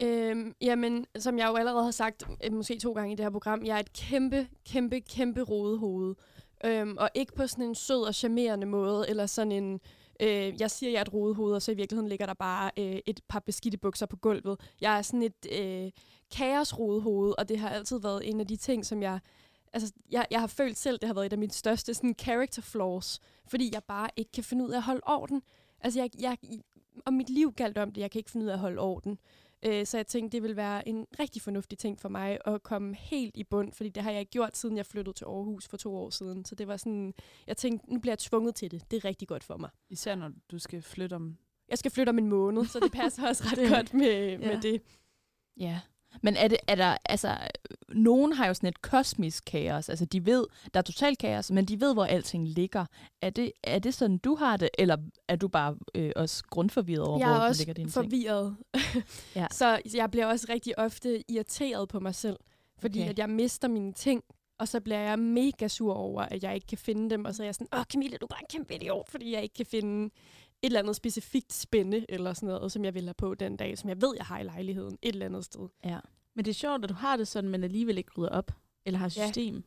[0.02, 3.30] Øhm, jamen, som jeg jo allerede har sagt, øh, måske to gange i det her
[3.30, 6.14] program, jeg er et kæmpe, kæmpe, kæmpe rodehoved.
[6.64, 9.80] Øhm, og ikke på sådan en sød og charmerende måde, eller sådan en,
[10.20, 12.98] øh, jeg siger, jeg er et rodehoved, og så i virkeligheden ligger der bare øh,
[13.06, 14.60] et par beskidte bukser på gulvet.
[14.80, 15.90] Jeg er sådan et øh,
[16.30, 19.20] kaos-rodehoved, og det har altid været en af de ting, som jeg,
[19.72, 22.62] altså, jeg, jeg har følt selv, det har været et af mine største sådan, character
[22.62, 25.42] flaws, fordi jeg bare ikke kan finde ud af at holde orden.
[25.80, 26.38] Altså, jeg, jeg,
[27.06, 29.18] og mit liv galt om det, jeg kan ikke finde ud af at holde orden.
[29.66, 32.94] Øh, så jeg tænkte, det ville være en rigtig fornuftig ting for mig at komme
[32.94, 35.76] helt i bund, fordi det har jeg ikke gjort, siden jeg flyttede til Aarhus for
[35.76, 36.44] to år siden.
[36.44, 37.14] Så det var sådan,
[37.46, 38.90] jeg tænkte, nu bliver jeg tvunget til det.
[38.90, 39.70] Det er rigtig godt for mig.
[39.90, 41.36] Især når du skal flytte om...
[41.68, 44.38] Jeg skal flytte om en måned, så det passer også ret Det- godt med, ja.
[44.38, 44.82] med det.
[45.56, 45.80] Ja.
[46.22, 47.36] Men er, det, er der, altså,
[47.88, 49.88] nogen har jo sådan et kosmisk kaos.
[49.88, 52.86] Altså, de ved, der er totalt kaos, men de ved, hvor alting ligger.
[53.22, 54.96] Er det, er det sådan, du har det, eller
[55.28, 57.92] er du bare øh, også grundforvirret over, Jeg hvor er også ligger dine ting?
[58.04, 58.56] forvirret.
[59.34, 59.46] Ja.
[59.60, 62.36] Så jeg bliver også rigtig ofte irriteret på mig selv,
[62.78, 63.10] fordi Okay.
[63.10, 64.22] at jeg mister mine ting,
[64.58, 67.42] og så bliver jeg mega sur over, at jeg ikke kan finde dem, og så
[67.42, 69.66] er jeg sådan, åh Camille, du er bare en kæmpe idiot, fordi jeg ikke kan
[69.66, 70.10] finde
[70.66, 73.78] et eller andet specifikt spænde, eller sådan noget, som jeg vil have på den dag,
[73.78, 75.68] som jeg ved, jeg har i lejligheden, et eller andet sted.
[75.84, 75.98] Ja.
[76.34, 78.52] Men det er sjovt, at du har det sådan, men alligevel ikke rydder op.
[78.86, 79.26] Eller har Ja.
[79.26, 79.64] system.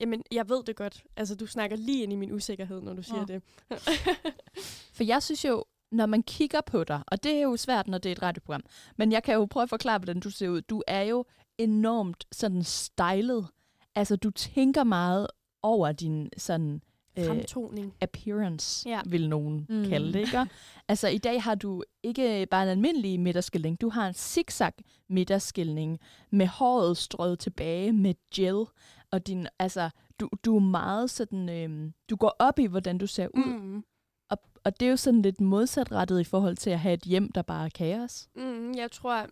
[0.00, 1.04] Jamen, jeg ved det godt.
[1.16, 3.24] Altså, du snakker lige ind i min usikkerhed, når du siger Nå.
[3.26, 3.42] det.
[4.96, 7.98] For jeg synes jo, når man kigger på dig, og det er jo svært, når
[7.98, 8.62] det er et radioprogram,
[8.96, 10.60] men jeg kan jo prøve at forklare, hvordan du ser ud.
[10.62, 11.24] Du er jo
[11.58, 13.46] enormt sådan stylet.
[13.94, 15.26] Altså, du tænker meget
[15.62, 16.82] over din sådan
[17.18, 17.94] øh, Fremtoning.
[18.00, 19.00] appearance, Ja.
[19.06, 19.84] vil nogen Mm.
[19.88, 20.46] kalde det, ikke?
[20.88, 24.72] altså, i dag har du ikke bare en almindelig midterskilning, du har en zigzag
[25.08, 25.98] midterskilning
[26.30, 28.64] med håret strøget tilbage med gel,
[29.12, 33.06] og din, altså, du, du er meget sådan, øhm, du går op i, hvordan du
[33.06, 33.84] ser ud, Mm.
[34.30, 37.32] og, og det er jo sådan lidt modsatrettet i forhold til at have et hjem,
[37.32, 38.28] der bare er kaos.
[38.36, 39.26] Mm, jeg tror,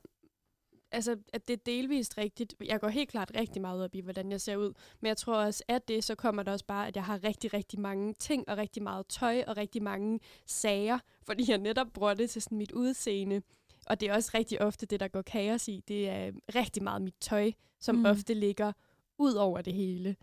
[0.92, 2.54] altså, at det er delvist rigtigt.
[2.64, 4.72] Jeg går helt klart rigtig meget op i, hvordan jeg ser ud.
[5.00, 7.54] Men jeg tror også, at det, så kommer der også bare, at jeg har rigtig,
[7.54, 12.14] rigtig mange ting, og rigtig meget tøj, og rigtig mange sager, fordi jeg netop bruger
[12.14, 13.42] det til sådan mit udseende.
[13.86, 15.82] Og det er også rigtig ofte det, der går kaos i.
[15.88, 18.00] Det er rigtig meget mit tøj, som Mm.
[18.00, 18.06] mm.
[18.06, 18.72] ofte ligger
[19.18, 20.16] ud over det hele.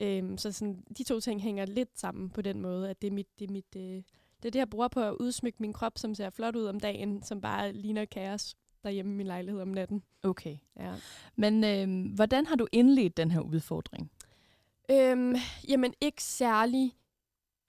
[0.00, 3.12] Øhm, så sådan, de to ting hænger lidt sammen på den måde, at det er
[3.12, 4.02] mit, det er mit, øh,
[4.42, 6.80] det er det, jeg bruger på at udsmykke min krop, som ser flot ud om
[6.80, 8.54] dagen, som bare ligner kaos
[8.84, 10.02] derhjemme i min lejlighed om natten.
[10.22, 10.56] Okay.
[10.76, 10.94] Ja.
[11.36, 14.10] Men øhm, hvordan har du indledt den her udfordring?
[14.90, 15.34] Øhm,
[15.68, 16.92] jamen, ikke særlig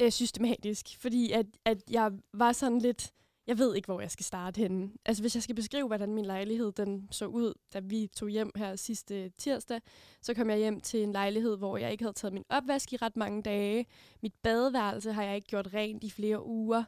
[0.01, 3.11] øh, systematisk, fordi at, at jeg var sådan lidt...
[3.47, 4.91] Jeg ved ikke, hvor jeg skal starte henne.
[5.05, 8.51] Altså, hvis jeg skal beskrive, hvordan min lejlighed den så ud, da vi tog hjem
[8.55, 9.81] her sidste tirsdag,
[10.21, 12.97] så kom jeg hjem til en lejlighed, hvor jeg ikke havde taget min opvask i
[12.97, 13.85] ret mange dage.
[14.21, 16.83] Mit badeværelse har jeg ikke gjort rent i flere uger.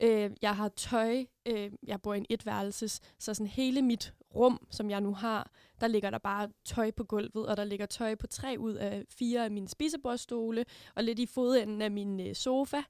[0.00, 1.24] Øh, jeg har tøj.
[1.46, 5.50] Øh, jeg bor i en etværelses, så sådan hele mit rum, som jeg nu har,
[5.80, 9.04] der ligger der bare tøj på gulvet, og der ligger tøj på tre ud af
[9.10, 12.82] fire af mine spisebordstole, og lidt i fodenden af min øh, sofa.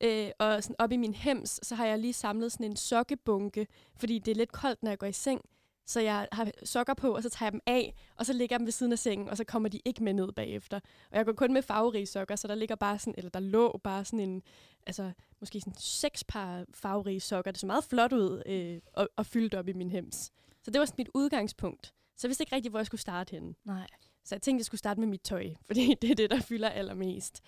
[0.00, 3.66] Øh, og sådan op i min hems, så har jeg lige samlet sådan en sokkebunke,
[3.96, 5.44] fordi det er lidt koldt, når jeg går i seng.
[5.92, 8.60] Så jeg har sokker på, og så tager jeg dem af, og så ligger jeg
[8.60, 10.80] dem ved siden af sengen, og så kommer de ikke med ned bagefter.
[11.10, 13.80] Og jeg går kun med farverige sokker, så der ligger bare sådan, eller der lå
[13.84, 14.42] bare sådan en,
[14.86, 17.50] altså måske sådan seks par farverige sokker.
[17.50, 20.32] Det så meget flot ud, øh, og, og fyldt op i min hems.
[20.62, 21.86] Så det var sådan mit udgangspunkt.
[22.16, 23.54] Så jeg vidste ikke rigtig, hvor jeg skulle starte henne.
[23.64, 23.86] Nej.
[24.24, 26.68] Så jeg tænkte, jeg skulle starte med mit tøj, fordi det er det, der fylder
[26.68, 27.40] allermest.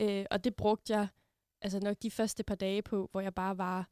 [0.00, 1.08] Øh, og det brugte jeg
[1.62, 3.88] altså nok de første par dage på, hvor jeg bare var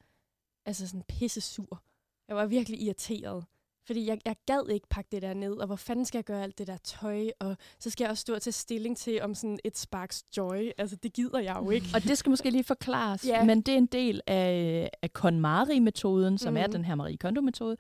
[0.67, 1.83] altså sådan pisse sur.
[2.29, 3.45] Jeg var virkelig irriteret.
[3.87, 6.43] Fordi jeg, jeg gad ikke pakke det der ned, og hvor fanden skal jeg gøre
[6.43, 9.35] alt det der tøj, og så skal jeg også stå og tage stilling til, om
[9.35, 10.71] sådan et sparks joy.
[10.79, 11.87] Altså, det gider jeg jo ikke.
[11.95, 13.45] Og det skal måske lige forklares, Ja.
[13.45, 16.57] men det er en del af, af KonMari-metoden, som mm.
[16.57, 16.73] er Mhm.
[16.73, 17.77] den her Marie Kondo-metode.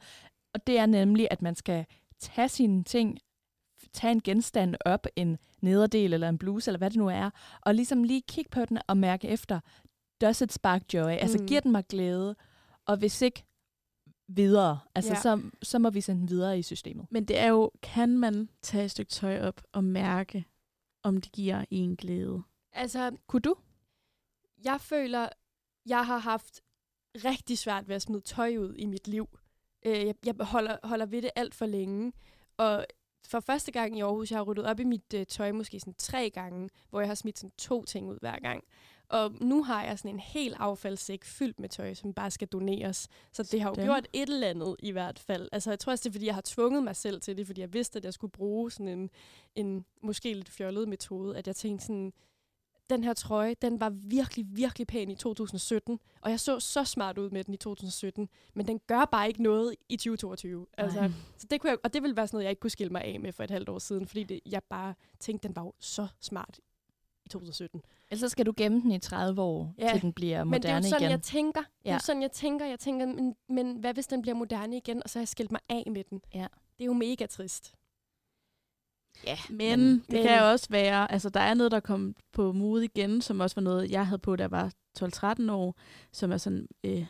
[0.54, 1.86] Og det er nemlig, at man skal
[2.20, 3.18] tage sine ting,
[3.92, 7.74] tage en genstand op, en nederdel eller en bluse, eller hvad det nu er, og
[7.74, 9.60] ligesom lige kigge på den og mærke efter,
[10.20, 11.10] does it spark joy?
[11.10, 11.46] Altså, Mm.
[11.46, 12.36] giver den mig glæde?
[12.86, 13.44] Og hvis ikke,
[14.36, 14.78] videre.
[14.94, 15.20] Altså, Ja.
[15.20, 17.06] så, så må vi sende den videre i systemet.
[17.10, 20.44] Men det er jo, kan man tage et stykke tøj op og mærke,
[21.02, 22.42] om det giver en glæde?
[22.72, 23.54] Altså, Kunne du?
[24.64, 25.28] jeg føler,
[25.86, 26.60] jeg har haft
[27.14, 29.28] rigtig svært ved at smide tøj ud i mit liv.
[29.86, 32.12] Øh, jeg jeg holder, holder ved det alt for længe.
[32.56, 32.86] Og
[33.26, 35.94] for første gang i Aarhus, jeg har ryddet op i mit øh, tøj måske sådan
[35.98, 38.64] tre gange, hvor jeg har smidt sådan to ting ud hver gang.
[39.10, 43.08] Og nu har jeg sådan en helt affaldssæk fyldt med tøj, som bare skal doneres.
[43.32, 45.48] Så det har jo gjort et eller andet i hvert fald.
[45.52, 47.60] Altså jeg tror også, det er, fordi jeg har tvunget mig selv til det, fordi
[47.60, 49.10] jeg vidste, at jeg skulle bruge sådan en,
[49.54, 52.12] en måske lidt fjollet metode, at jeg tænkte sådan,
[52.90, 57.18] den her trøje, den var virkelig, virkelig pæn i 2017, og jeg så så smart
[57.18, 60.66] ud med den i 2017, men den gør bare ikke noget i 2022.
[60.78, 62.92] Altså, så det kunne jeg, og det ville være sådan noget, jeg ikke kunne skille
[62.92, 65.62] mig af med for et halvt år siden, fordi det, jeg bare tænkte, den var
[65.62, 66.60] jo så smart
[67.30, 67.82] 2017.
[68.10, 70.68] Ellers så skal du gemme den i 30 år, Ja, til den bliver Men det
[70.68, 71.10] er moderne jo sådan, igen.
[71.10, 71.60] jeg tænker.
[71.60, 71.94] Det er Ja.
[71.94, 72.66] jo sådan, jeg tænker.
[72.66, 75.52] Jeg tænker, men, men hvad hvis den bliver moderne igen, og så har jeg skilt
[75.52, 76.20] mig af med den?
[76.34, 76.46] Ja.
[76.78, 77.74] Det er jo mega trist.
[79.26, 82.14] Ja, Men, men- det men- kan jo også være, altså der er noget, der kom
[82.32, 85.76] på mode igen, som også var noget, jeg havde på, da jeg var 12-13 år,
[86.12, 87.06] som er sådan, øh,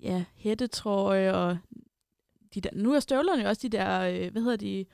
[0.00, 1.58] ja, hættetrøje og
[2.54, 4.84] de der, nu er støvlerne jo også de der, øh, hvad hedder de,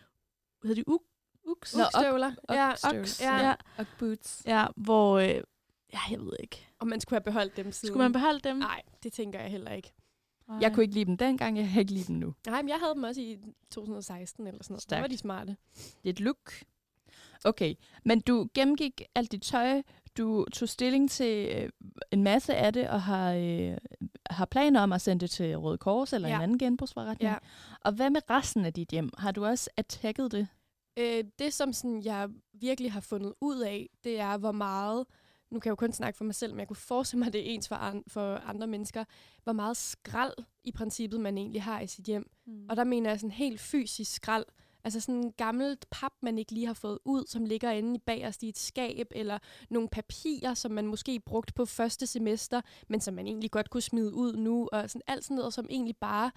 [0.61, 1.03] hvad hedder de, uk,
[1.51, 1.77] uks?
[1.77, 2.33] Nå, ok- Støvler.
[2.51, 2.71] Ja.
[2.99, 3.47] Oks, ja.
[3.47, 3.55] ja.
[3.79, 4.43] Og boots.
[4.47, 5.29] ja, hvor, øh,
[5.93, 6.69] ja, jeg ved ikke.
[6.79, 7.93] og man skulle have beholdt dem siden.
[7.93, 8.57] Skulle man beholde dem?
[8.57, 9.93] Nej, det tænker jeg heller ikke.
[10.61, 12.35] Jeg kunne ikke lide dem dengang, jeg kan ikke lide dem nu.
[12.47, 13.39] Nej, men jeg havde dem også i
[13.71, 14.79] 2016 eller sådan noget.
[14.81, 15.03] Der Stærkt.
[15.03, 15.57] var de smarte.
[15.75, 16.53] Det er et look.
[17.45, 19.83] Okay, men du gennemgik alt dit tøj,
[20.19, 21.71] du tog stilling til øh,
[22.11, 23.77] en masse af det, og har, øh,
[24.31, 26.37] har planer om at sende det til Røde Kors eller ja.
[26.37, 27.31] en anden genbrugsforretning.
[27.31, 27.37] Ja.
[27.81, 29.11] Og hvad med resten af dit hjem?
[29.19, 30.49] Har du også attacket det?
[30.99, 35.07] Øh, det, som sådan, jeg virkelig har fundet ud af, det er, hvor meget,
[35.51, 37.33] nu kan jeg jo kun snakke for mig selv, men jeg kunne forestille mig, at
[37.35, 39.05] det er ens for, an, for andre mennesker,
[39.45, 40.35] hvor meget skrald
[40.65, 42.31] i princippet, man egentlig har i sit hjem.
[42.47, 42.67] Mm.
[42.69, 44.45] Og der mener jeg sådan helt fysisk skrald.
[44.85, 47.99] Altså sådan en gammelt pap, man ikke lige har fået ud, som ligger inde i
[47.99, 49.39] bagerst i et skab, eller
[49.71, 53.81] nogle papirer, som man måske brugt på første semester, men som man egentlig godt kunne
[53.81, 56.31] smide ud nu, og sådan alt sådan noget, som egentlig bare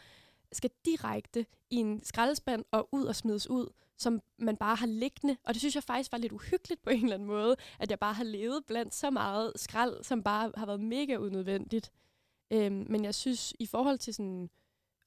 [0.51, 5.37] skal direkte i en skraldespand og ud og smides ud, som man bare har liggende.
[5.43, 7.99] Og det synes jeg faktisk var lidt uhyggeligt på en eller anden måde, at jeg
[7.99, 11.91] bare har levet blandt så meget skrald, som bare har været mega unødvendigt.
[12.51, 14.49] Øhm, men jeg synes, i forhold til sådan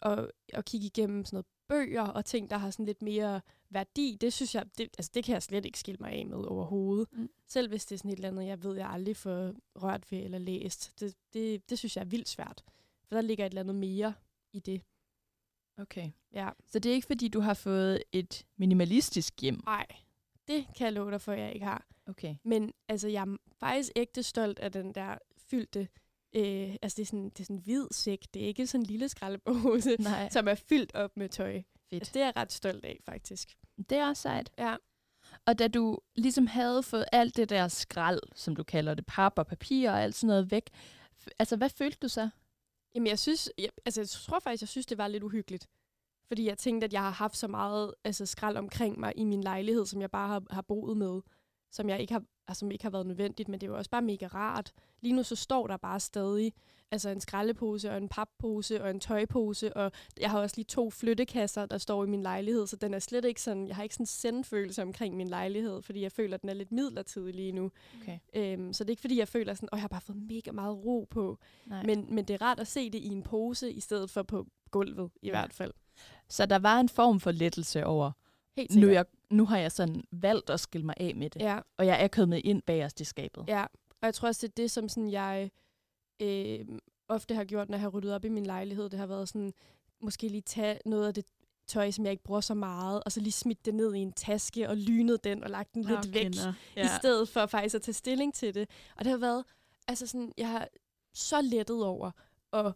[0.02, 4.18] at, at kigge igennem sådan noget bøger og ting, der har sådan lidt mere værdi,
[4.20, 7.08] det synes jeg, det, altså det kan jeg slet ikke skille mig af med overhovedet.
[7.12, 7.30] Mm.
[7.46, 10.18] Selv hvis det er sådan et eller andet, jeg ved, jeg aldrig får rørt ved
[10.18, 11.00] eller læst.
[11.00, 12.64] Det, det, det synes jeg er vildt svært.
[13.08, 14.14] For der ligger et eller andet mere
[14.52, 14.82] i det.
[15.78, 16.10] Okay.
[16.32, 16.48] Ja.
[16.66, 19.60] Så det er ikke, fordi du har fået et minimalistisk hjem?
[19.66, 19.86] Nej,
[20.48, 21.86] det kan jeg love dig for, at jeg ikke har.
[22.06, 22.36] Okay.
[22.44, 25.18] Men altså, jeg er faktisk ægte stolt af den der
[25.50, 25.88] fyldte,
[26.36, 28.82] øh, altså det er, sådan, det er sådan en hvid sæk, det er ikke sådan
[28.82, 31.52] en lille skraldepose, Nej, som er fyldt op med tøj.
[31.52, 31.64] fedt.
[31.92, 33.48] Altså, det er jeg ret stolt af, faktisk.
[33.90, 34.50] Det er også sejt.
[34.58, 34.76] Ja.
[35.46, 39.32] Og da du ligesom havde fået alt det der skrald, som du kalder det, pap
[39.38, 40.70] og papir og alt sådan noget væk,
[41.38, 42.28] altså hvad følte du så?
[42.94, 45.68] Jamen, jeg synes, jeg, altså, jeg tror faktisk, jeg synes, det var lidt uhyggeligt.
[46.28, 49.40] Fordi jeg tænkte, at jeg har haft så meget altså, skrald omkring mig i min
[49.40, 51.20] lejlighed, som jeg bare har, har boet med,
[51.70, 54.02] som jeg ikke har, altså, som ikke har været nødvendigt, men det var også bare
[54.02, 54.72] mega rart.
[55.00, 56.52] Lige nu så står der bare stadig
[56.90, 60.90] altså en skraldepose og en pappose og en tøjpose, og jeg har også lige to
[60.90, 63.94] flyttekasser, der står i min lejlighed, så den er slet ikke sådan, jeg har ikke
[63.94, 67.52] sådan en sendfølelse omkring min lejlighed, fordi jeg føler, at den er lidt midlertidig lige
[67.52, 67.70] nu.
[68.02, 68.18] Okay.
[68.34, 70.50] Øhm, så det er ikke, fordi jeg føler sådan, at jeg har bare fået mega
[70.52, 71.82] meget ro på, Nej.
[71.82, 74.46] men, men det er rart at se det i en pose, i stedet for på
[74.70, 75.32] gulvet, i Ja.
[75.32, 75.72] hvert fald.
[76.28, 78.10] Så der var en form for lettelse over,
[78.56, 78.92] Helt nu, sikkert.
[78.94, 82.04] jeg, nu har jeg sådan valgt at skille mig af med det, Ja, og jeg
[82.04, 83.44] er kommet ind bagerst i skabet.
[83.48, 83.66] ja.
[84.02, 85.50] Og jeg tror også, det er det, som sådan, jeg
[86.22, 86.64] øh,
[87.08, 88.88] ofte har gjort, når jeg har ryddet op i min lejlighed.
[88.90, 89.52] Det har været sådan,
[90.00, 91.24] måske lige tage noget af det
[91.68, 94.12] tøj, som jeg ikke bruger så meget, og så lige smidt det ned i en
[94.12, 96.24] taske og lynet den og lagt den lidt væk.
[96.76, 96.84] Ja.
[96.84, 98.70] i stedet for faktisk at tage stilling til det.
[98.96, 99.44] Og det har været,
[99.88, 100.68] altså sådan, jeg har
[101.14, 102.10] så lettet over
[102.52, 102.74] og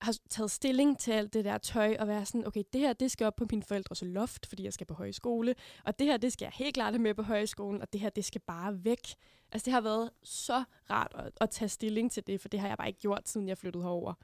[0.00, 3.10] har taget stilling til alt det der tøj, og være sådan, okay, det her, det
[3.10, 6.32] skal op på min forældres loft, fordi jeg skal på højskole, og det her, det
[6.32, 9.14] skal jeg helt klart have med på højskolen, og det her, det skal bare væk.
[9.52, 12.68] Altså, det har været så rart at, at tage stilling til det, for det har
[12.68, 14.14] jeg bare ikke gjort, siden jeg flyttede herover.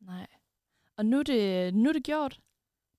[0.00, 0.26] Nej.
[0.96, 2.40] Og nu er, det, nu er det gjort.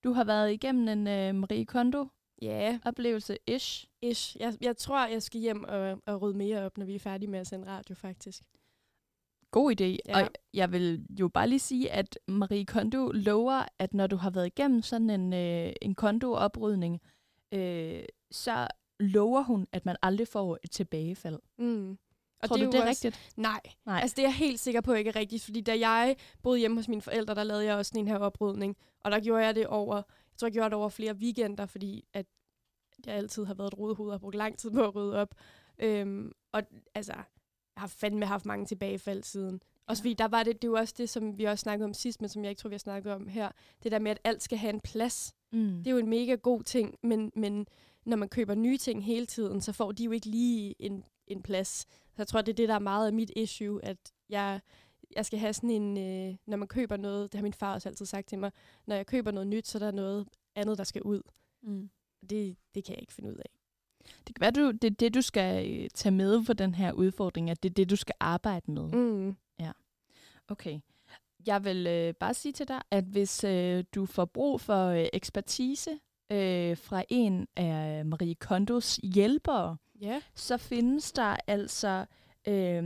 [0.03, 2.07] Du har været igennem en øh, Marie Kondo
[2.41, 3.87] Ja, oplevelse ish.
[4.01, 4.37] ish.
[4.39, 7.29] Jeg, jeg tror, jeg skal hjem og, og rydde mere op, når vi er færdige
[7.29, 8.43] med at sende radio, faktisk.
[9.51, 9.97] God idé.
[10.05, 10.21] Ja.
[10.23, 14.29] Og jeg vil jo bare lige sige, at Marie Kondo lover, at når du har
[14.29, 17.01] været igennem sådan en, øh, en kondo-oprydning,
[17.51, 18.67] øh, så
[18.99, 21.39] lover hun, at man aldrig får et tilbagefald.
[21.57, 21.97] Mm.
[22.43, 23.33] Og Tror det er du, det er også- rigtigt?
[23.37, 23.59] Nej.
[23.85, 23.99] Nej.
[24.01, 26.77] Altså det er jeg helt sikker på ikke er rigtigt, fordi da jeg boede hjemme
[26.77, 28.77] hos mine forældre, der lavede jeg også sådan en her oprydning.
[29.01, 30.03] Og der gjorde jeg det over, jeg
[30.37, 32.25] tror jeg gjorde det over flere weekender, fordi at
[33.05, 35.35] jeg altid har været et rodehoved og brugt lang tid på at rydde op.
[35.79, 36.63] Øhm, og
[36.95, 37.13] altså,
[37.75, 39.61] jeg har fandme haft mange tilbagefald siden.
[39.87, 41.93] Også fordi der var det, det er jo også det, som vi også snakkede om
[41.93, 43.51] sidst, men som jeg ikke tror, vi har snakket om her.
[43.83, 45.35] Det der med, at alt skal have en plads.
[45.51, 45.77] Mm.
[45.77, 47.67] Det er jo en mega god ting, men, men
[48.05, 51.41] når man køber nye ting hele tiden, så får de jo ikke lige en, en
[51.41, 51.69] plads.
[51.89, 53.97] Så jeg tror, det er det, der er meget af mit issue, at
[54.29, 54.59] jeg,
[55.15, 57.89] jeg skal have sådan en, øh, når man køber noget, det har min far også
[57.89, 58.51] altid sagt til mig,
[58.85, 61.21] når jeg køber noget nyt, så er der noget andet, der skal ud.
[61.63, 61.89] Mm.
[62.29, 63.60] Det, det kan jeg ikke finde ud af.
[64.27, 66.91] Det kan være, du, det er det, du skal øh, tage med for den her
[66.91, 68.87] udfordring, at det er det, du skal arbejde med.
[68.91, 69.35] Mm.
[70.47, 70.79] Okay.
[71.45, 75.05] Jeg vil øh, bare sige til dig, at hvis øh, du får brug for øh,
[75.13, 75.91] ekspertise
[76.31, 80.21] øh, fra en af Marie Kondos hjælpere, Ja.
[80.35, 82.05] så findes der altså,
[82.47, 82.83] øh,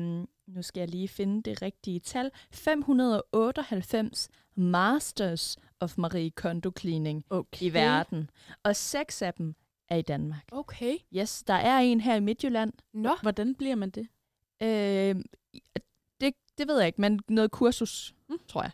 [0.48, 7.66] nu skal jeg lige finde det rigtige tal, 598 Masters of Marie Kondo Cleaning Okay.
[7.66, 8.30] i verden.
[8.64, 9.56] Og seks af dem
[9.90, 10.44] er i Danmark.
[10.52, 10.98] Okay.
[11.16, 12.74] Yes, der er en her i Midtjylland.
[12.94, 13.10] Nå.
[13.22, 14.08] Hvordan bliver man det?
[14.64, 15.16] Øh,
[16.22, 18.38] det, det ved jeg ikke, men noget kursus, Mm.
[18.48, 18.72] tror jeg.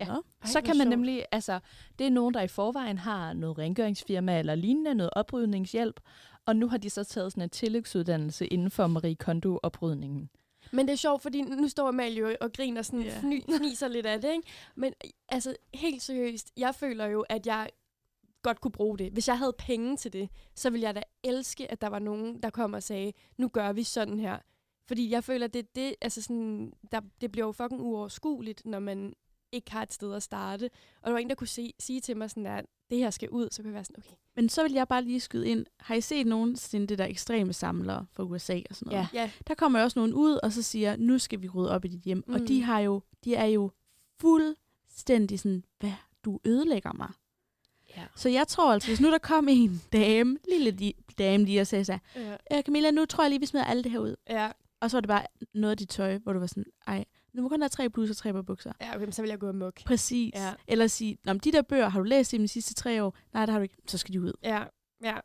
[0.00, 0.06] Ja.
[0.06, 0.12] Nå.
[0.42, 0.88] Ej, så kan man sjovt.
[0.88, 1.60] nemlig, altså,
[1.98, 6.00] det er nogen, der i forvejen har noget rengøringsfirma eller lignende, noget oprydningshjælp,
[6.46, 10.28] og nu har de så taget sådan en tillægsuddannelse inden for Marie Kondo-oprydningen.
[10.72, 13.20] Men det er sjovt, fordi nu står Amalie og griner sådan, yeah.
[13.20, 14.48] fny, fniser lidt af det, ikke?
[14.74, 14.92] Men
[15.28, 17.68] altså, helt seriøst, jeg føler jo, at jeg
[18.42, 19.12] godt kunne bruge det.
[19.12, 22.42] Hvis jeg havde penge til det, så ville jeg da elske, at der var nogen,
[22.42, 24.38] der kom og sagde, nu gør vi sådan her.
[24.88, 28.78] Fordi jeg føler, at det, det, altså sådan, der, det bliver jo fucking uoverskueligt, når
[28.78, 29.14] man
[29.52, 30.70] ikke har et sted at starte.
[31.02, 33.30] Og der var en, der kunne se, sige til mig sådan, at det her skal
[33.30, 34.16] ud, så kunne jeg være sådan, okay.
[34.36, 35.66] Men så vil jeg bare lige skyde ind.
[35.80, 39.08] Har I set nogensinde det der ekstreme samlere fra USA og sådan noget?
[39.12, 39.20] Ja.
[39.20, 41.84] Ja, Der kommer jo også nogen ud og så siger, nu skal vi rydde op
[41.84, 42.24] i dit hjem.
[42.26, 42.34] Mm.
[42.34, 42.46] Og Mm.
[42.46, 43.70] de har jo, de er jo
[44.20, 45.92] fuldstændig sådan, hvad,
[46.24, 47.08] du ødelægger mig.
[47.96, 48.02] Ja.
[48.16, 51.66] Så jeg tror altså, hvis nu der kom en dame, lille di- dame lige og
[51.66, 54.16] sagde så, ja, øh, Camilla, nu tror jeg lige, vi smider alt det her ud.
[54.30, 54.50] ja,
[54.80, 57.42] Og så var det bare noget af dit tøj, hvor du var sådan, ej, nu
[57.42, 58.72] må kun have tre bluser og tre par bukser.
[58.80, 59.84] ja okay, men så vil jeg gå amok.
[59.84, 60.34] Præcis.
[60.34, 60.52] Ja.
[60.68, 63.16] Eller sige, Nå, de der bøger, har du læst dem de sidste tre år?
[63.32, 63.76] Nej, det har du ikke.
[63.86, 64.32] Så skal de ud.
[64.42, 64.62] Ja,
[65.04, 65.16] ja.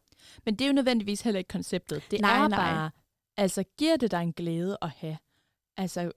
[0.45, 2.03] Men det er jo nødvendigvis heller ikke konceptet.
[2.12, 2.58] Det Nej, er nej.
[2.60, 2.89] bare,
[3.38, 5.17] altså giver det dig en glæde at have?
[5.77, 6.12] Altså,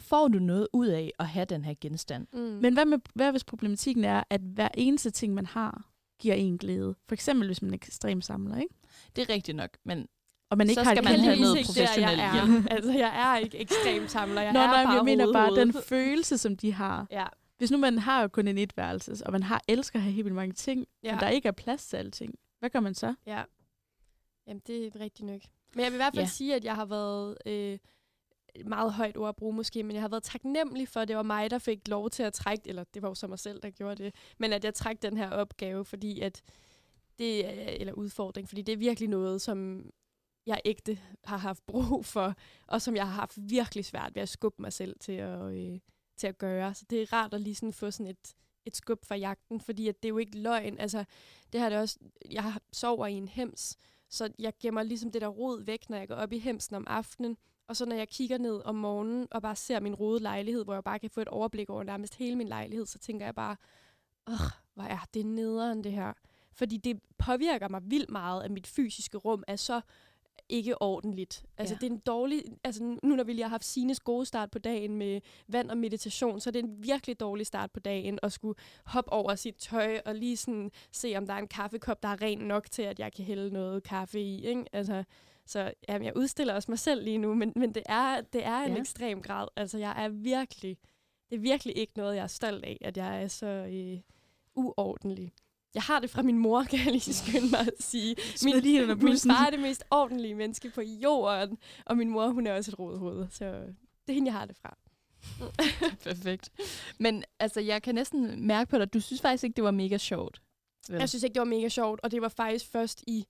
[0.00, 2.26] får du noget ud af at have den her genstand?
[2.32, 2.38] Mm.
[2.40, 5.84] Men hvad, med, hvad hvis problematikken er, at hver eneste ting, man har,
[6.20, 6.94] giver en glæde?
[7.08, 8.74] For eksempel, hvis man er ekstrem samler, ikke?
[9.16, 10.08] Det er rigtigt nok, men
[10.50, 12.62] Og man ikke Så har skal et man have noget ikke der, jeg professionel er.
[12.74, 14.42] altså, jeg er ikke ekstrem samler.
[14.42, 15.82] Jeg Nå, er nej, bare jeg mener bare den hovedhoved.
[15.84, 17.06] følelse, som de har.
[17.10, 17.26] Ja,
[17.58, 20.24] Hvis nu man har jo kun en etværelse, og man har elsker at have helt
[20.24, 21.12] vildt mange ting, ja.
[21.12, 23.14] men der ikke er plads til alting, hvad gør man så?
[23.26, 23.42] ja.
[24.48, 25.40] Jamen, det er rigtigt nok.
[25.74, 26.28] Men jeg vil i hvert fald Ja.
[26.28, 27.36] sige, at jeg har været...
[27.46, 27.78] Øh,
[28.64, 31.22] meget højt ord at bruge måske, men jeg har været taknemmelig for, at det var
[31.22, 33.70] mig, der fik lov til at trække, eller det var jo så mig selv, der
[33.70, 36.42] gjorde det, men at jeg trak den her opgave, fordi at
[37.18, 39.90] det er, eller udfordring, fordi det er virkelig noget, som
[40.46, 42.34] jeg ægte har haft brug for,
[42.66, 45.78] og som jeg har haft virkelig svært ved at skubbe mig selv til at, øh,
[46.16, 46.74] til at gøre.
[46.74, 49.88] Så det er rart at lige sådan få sådan et, et skub fra jagten, fordi
[49.88, 50.78] at det er jo ikke løgn.
[50.78, 51.04] Altså,
[51.52, 51.98] det har det også,
[52.30, 53.76] jeg sover i en hems,
[54.08, 56.86] så jeg gemmer ligesom det der rod væk, når jeg går op i hemsen om
[56.86, 57.36] aftenen.
[57.68, 60.74] Og så når jeg kigger ned om morgenen og bare ser min rode lejlighed, hvor
[60.74, 63.56] jeg bare kan få et overblik over nærmest hele min lejlighed, så tænker jeg bare,
[64.28, 66.12] åh, hvor er det nederen det her.
[66.52, 69.80] Fordi det påvirker mig vildt meget, at mit fysiske rum er så
[70.48, 71.44] ikke ordentligt.
[71.58, 71.78] Altså Ja.
[71.78, 74.58] det er en dårlig, altså nu når vi lige har haft Sines gode start på
[74.58, 78.32] dagen med vand og meditation, så er det en virkelig dårlig start på dagen at
[78.32, 82.08] skulle hoppe over sit tøj og lige sådan se, om der er en kaffekop, der
[82.08, 84.44] er ren nok til, at jeg kan hælde noget kaffe i.
[84.46, 84.64] Ikke?
[84.72, 85.04] Altså,
[85.46, 88.58] så jamen, jeg udstiller også mig selv lige nu, men, men det er, det er
[88.60, 88.80] en Ja.
[88.80, 89.48] ekstrem grad.
[89.56, 90.76] Altså jeg er virkelig,
[91.30, 93.98] det er virkelig ikke noget, jeg er stolt af, at jeg er så øh,
[94.54, 95.32] uordentlig.
[95.74, 98.16] Jeg har det fra min mor, kan jeg lige skynde mig at sige.
[98.36, 102.46] Smid lige min far er det mest ordentlige menneske på jorden, og min mor, hun
[102.46, 103.26] er også et rådhoved.
[103.30, 104.76] Så det er hende, jeg har det fra.
[106.10, 106.52] Perfekt.
[106.98, 109.70] Men altså, jeg kan næsten mærke på dig, at du synes faktisk ikke, det var
[109.70, 110.42] mega sjovt.
[110.88, 110.98] Vel?
[110.98, 113.26] Jeg synes ikke, det var mega sjovt, og det var faktisk først i,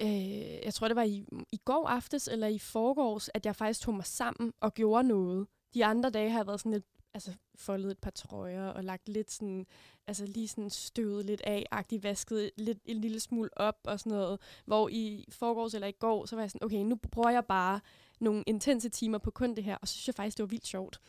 [0.00, 3.80] øh, jeg tror det var i, i går aftes eller i forgårs, at jeg faktisk
[3.80, 5.46] tog mig sammen og gjorde noget.
[5.74, 9.08] De andre dage har jeg været sådan lidt, altså foldet et par trøjer og lagt
[9.08, 9.66] lidt sådan,
[10.06, 14.12] altså lige sådan støvet lidt af, agtigt vasket lidt en lille smule op og sådan
[14.12, 14.40] noget.
[14.64, 17.80] Hvor i forgårs eller i går, så var jeg sådan, okay, nu prøver jeg bare
[18.20, 20.66] nogle intense timer på kun det her, og så synes jeg faktisk, det var vildt
[20.66, 21.00] sjovt.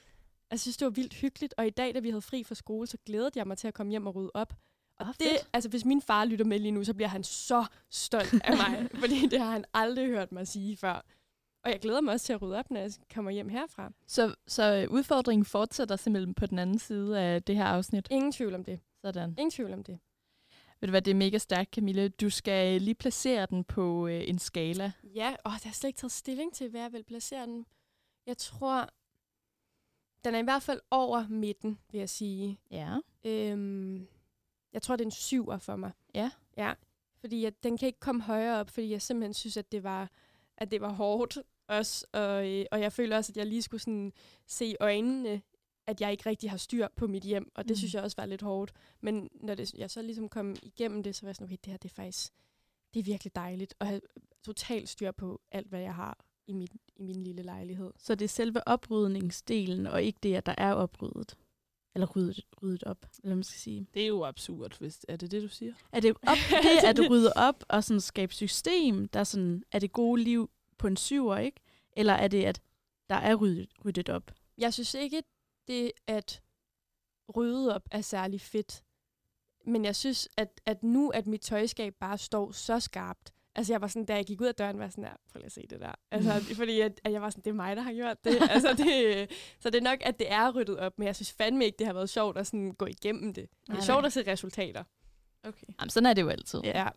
[0.52, 2.56] Altså, jeg synes, det var vildt hyggeligt, og i dag, da vi havde fri fra
[2.56, 4.54] skole, så glædede jeg mig til at komme hjem og rydde op.
[5.00, 5.50] Og Åh, det, fedt.
[5.54, 8.90] altså, hvis min far lytter med lige nu, så bliver han så stolt af mig,
[9.02, 11.06] fordi det har han aldrig hørt mig sige før.
[11.64, 13.92] Og jeg glæder mig også til at rydde op, når jeg kommer hjem herfra.
[14.08, 18.08] Så, så øh, udfordringen fortsætter simpelthen på den anden side af det her afsnit.
[18.12, 18.80] Ingen tvivl om det.
[19.02, 19.30] Sådan.
[19.38, 20.00] Ingen tvivl om det.
[20.80, 22.10] Ved du hvad, det er mega stærkt, Camille.
[22.10, 24.92] Du skal lige placere den på øh, en skala.
[25.16, 27.66] Ja, og der er slet ikke taget stilling til, hvad jeg vil placere den.
[28.28, 28.90] Jeg tror,
[30.24, 32.60] den er i hvert fald over midten, vil jeg sige.
[32.72, 32.98] Ja.
[33.26, 34.08] Øhm,
[34.74, 35.92] jeg tror, det er en syver for mig.
[36.16, 36.32] Ja.
[36.58, 36.74] Ja,
[37.20, 40.10] fordi jeg, den kan ikke komme højere op, fordi jeg simpelthen synes, at det var,
[40.58, 42.06] at det var hårdt også.
[42.14, 44.14] Og, øh, og jeg føler også, at jeg lige skulle sådan
[44.48, 45.42] se i øjnene,
[45.88, 47.52] at jeg ikke rigtig har styr på mit hjem.
[47.56, 47.76] Og det Mm.
[47.76, 48.72] synes jeg også var lidt hårdt.
[49.02, 51.72] Men når det, jeg så ligesom kom igennem det, så var jeg sådan, okay, det
[51.72, 52.34] her det er faktisk
[52.94, 54.02] det er virkelig dejligt at have
[54.44, 57.92] totalt styr på alt, hvad jeg har i min, i min lille lejlighed.
[57.98, 61.38] Så det er selve oprydningsdelen, og ikke det, at der er opryddet.
[61.96, 63.88] Eller ryddet, ryddet op, eller hvad man skal sige.
[63.94, 65.74] Det er jo absurd, hvis er det det, du siger?
[65.92, 69.92] Er det op, det at rydde op og sådan skabe system, der sådan, er det
[69.92, 71.62] gode liv på en syver, ikke?
[71.98, 72.62] Eller er det, at
[73.10, 74.32] der er ryddet, ryddet op?
[74.58, 75.24] Jeg synes ikke,
[75.68, 76.42] det at
[77.36, 78.84] rydde op er særlig fedt.
[79.66, 83.34] Men jeg synes, at, at nu, at mit tøjskab bare står så skarpt.
[83.56, 85.38] Altså jeg var sådan, da jeg gik ud af døren, var jeg sådan, der, prøv
[85.40, 85.92] lige at se det der.
[86.12, 88.38] Altså, fordi at, at jeg var sådan, det er mig, der har gjort det.
[88.50, 89.32] altså, det.
[89.60, 91.88] Så det er nok, at det er ryddet op, men jeg synes fandme ikke, det
[91.88, 93.50] har været sjovt at sådan gå igennem det.
[93.62, 94.06] Det er Nej, sjovt nej.
[94.06, 94.84] at se resultater.
[95.44, 95.68] Okay.
[95.80, 96.62] Jamen, sådan er det jo altid.
[96.64, 96.88] Ja.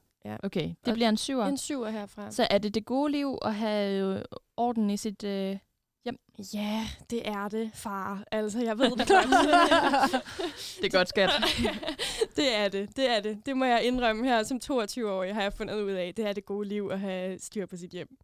[0.43, 1.45] Okay, det Og bliver en syver.
[1.47, 2.31] En syver herfra.
[2.31, 4.25] Så er det det gode liv at have øh,
[4.57, 5.25] orden i sit...
[5.25, 5.59] Øh...
[6.55, 8.25] Ja, det er det, far.
[8.31, 9.27] Altså, jeg ved det godt.
[10.81, 11.31] Det er godt, skat.
[12.37, 13.47] det er det, det er det.
[13.47, 16.15] Det må jeg indrømme her som 22-årig, har jeg fundet ud af.
[16.15, 18.19] Det er det gode liv at have styr på sit hjem.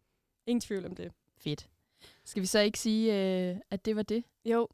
[0.47, 1.11] Ingen tvivl om det.
[1.37, 1.69] Fedt.
[2.25, 4.23] Skal vi så ikke sige, øh, at det var det?
[4.45, 4.67] Jo,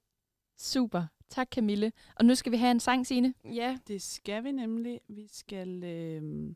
[0.58, 1.04] Super.
[1.30, 1.92] Tak, Camille.
[2.16, 3.34] Og nu skal vi have en sang, Signe.
[3.54, 3.78] ja.
[3.88, 5.02] Det skal vi nemlig.
[5.08, 6.50] Vi skal, øh,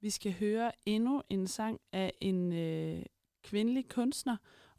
[0.00, 3.02] vi skal høre endnu en sang af en øh,
[3.42, 4.36] kvindelig kunstner.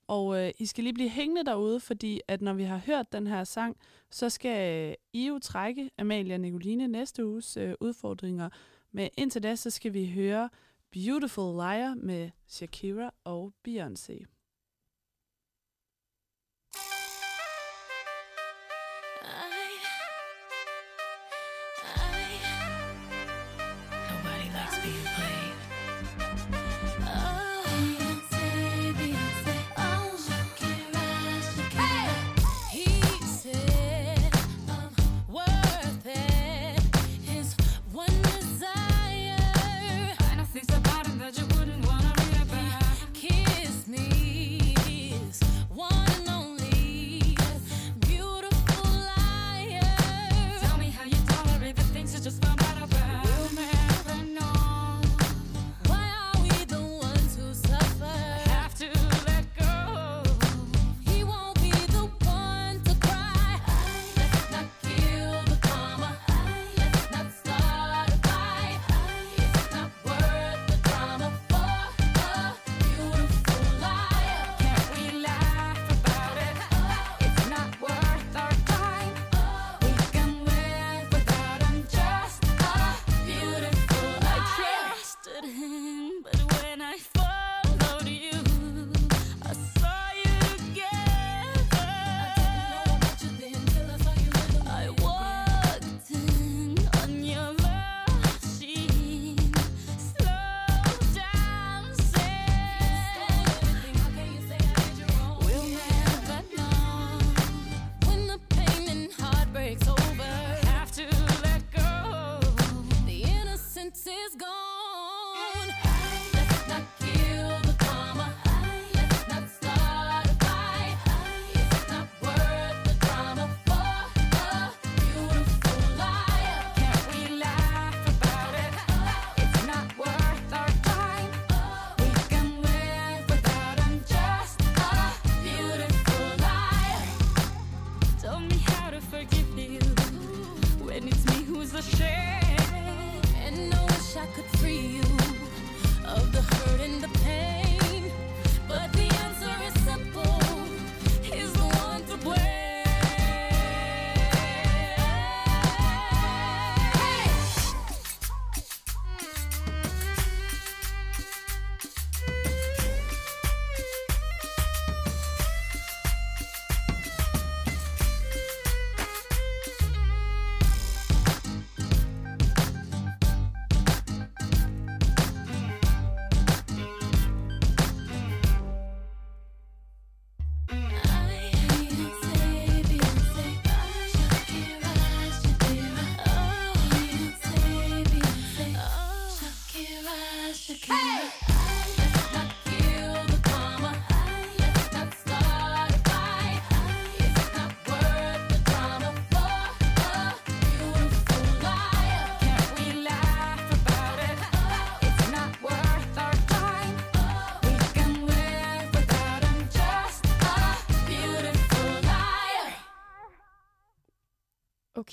[0.09, 3.27] Og øh, I skal lige blive hængende derude, fordi at når vi har hørt den
[3.27, 3.77] her sang,
[4.11, 8.49] så skal øh, I jo trække Amalia og Nicoline næste uges øh, udfordringer.
[8.91, 10.49] Men indtil da, så skal vi høre
[10.91, 14.38] Beautiful Liar med Shakira og Beyoncé.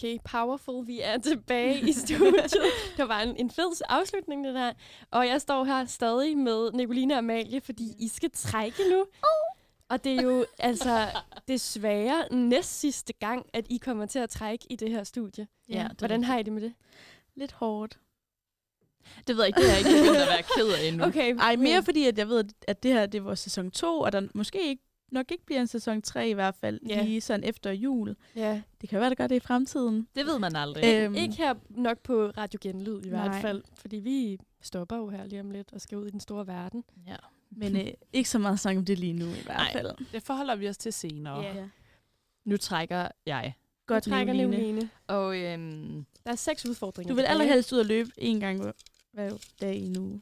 [0.06, 0.86] Okay, powerful.
[0.86, 2.54] Vi er tilbage i studiet.
[2.96, 4.72] Det var en, en fed afslutning, det der.
[5.10, 9.06] Og jeg står her stadig med Nicoline og Amalie, fordi I skal trække nu.
[9.88, 11.06] Og det er jo altså
[11.48, 15.46] desværre næst sidste gang, at I kommer til at trække i det her studie.
[15.68, 16.72] Ja, det Hvordan har I det med det?
[17.34, 17.98] Lidt hårdt.
[19.26, 21.04] Det ved jeg ikke, det har jeg ikke begyndt at være ked af endnu.
[21.04, 24.00] Okay, Ej, mere fordi, at jeg ved, at det her det er vores sæson 2,
[24.00, 26.94] og der måske ikke, nok ikke bliver en sæson 3 i hvert fald, Ja.
[26.96, 27.06] yeah.
[27.06, 28.16] lige sådan efter jul.
[28.36, 28.62] Ja.
[28.80, 30.08] Det kan være, det gør det i fremtiden.
[30.16, 30.84] Det ved man aldrig.
[30.84, 31.14] Øh, Øhm.
[31.14, 33.40] Ikke her nok på Radio Genlyd i hvert Nej.
[33.40, 36.46] fald, fordi vi stopper jo her lige om lidt og skal ud i den store
[36.46, 36.84] verden.
[37.06, 37.16] Ja.
[37.50, 39.72] Men øh, ikke så meget snak om det lige nu i hvert Nej.
[39.72, 39.90] fald.
[40.12, 41.40] Det forholder vi os til senere.
[41.42, 41.64] Ja.
[42.44, 43.54] Nu trækker jeg.
[43.86, 44.90] Godt, Nu trækker Nicoline.
[45.06, 47.08] Og øhm, Der er seks udfordringer.
[47.10, 48.72] Du vil allerhelst ud og løbe en gang
[49.12, 50.20] hver- dag i en uge.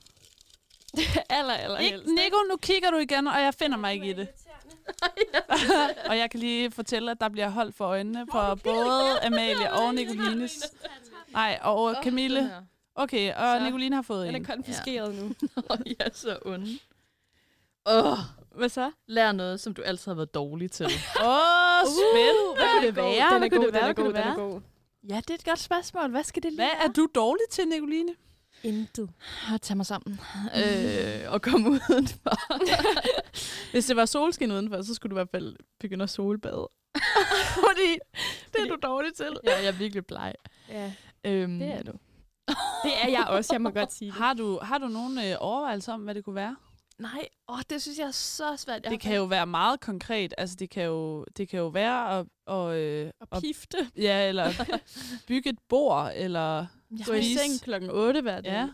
[1.30, 2.06] aller, aller Ik- helst.
[2.06, 4.28] Nico, nu kigger du igen, og jeg finder mig ikke i det.
[6.08, 9.94] og jeg kan lige fortælle, at der bliver holdt for øjnene for både Amalie og
[9.94, 10.64] Nicolines.
[11.32, 12.50] Nej, og Camille.
[12.94, 13.64] Okay, og Så.
[13.64, 14.42] Nicoline har fået Den en.
[14.42, 15.34] er konfiskeret nu.
[15.70, 16.78] Og jeg er så onde.
[17.86, 18.18] Åh, oh,
[18.50, 18.90] Hvad så?
[19.06, 20.84] lær noget, som du altid har været dårlig til.
[21.20, 22.54] Åh, oh, spændende.
[22.56, 23.34] Hvad kunne det være?
[23.34, 24.60] Den er god, den er god, det den er god.
[25.08, 26.10] ja, det er et godt spørgsmål.
[26.10, 28.12] Hvad skal det lige Hvad er du dårlig til, Nicoline?
[28.64, 29.10] Intet.
[29.54, 30.20] At tage mig sammen.
[30.56, 32.36] øh, og komme udenfor.
[33.70, 36.68] Hvis det var solskin udenfor, så skulle du i hvert fald begynde at solbade.
[37.66, 37.98] Fordi
[38.52, 39.36] det er du dårlig til.
[39.44, 40.34] ja, jeg er virkelig bleg.
[40.68, 40.92] Ja,
[41.26, 41.92] Øhm, det er du.
[42.84, 44.18] Det er jeg også, jeg må godt sige det.
[44.18, 46.56] Har du, har du nogle øh, overvejelser om, hvad det kunne være?
[46.98, 48.82] Nej, åh, det synes jeg er så svært.
[48.84, 50.34] Jeg Det kan jo være meget konkret.
[50.38, 53.76] Altså, det kan jo, det kan jo være at, og, øh, Og pifte.
[53.96, 54.52] ja, eller
[55.26, 56.66] bygge et bord, eller
[56.98, 57.38] jeg Gå i Spise.
[57.38, 58.52] seng klokken 8 hver dag.
[58.52, 58.68] ja.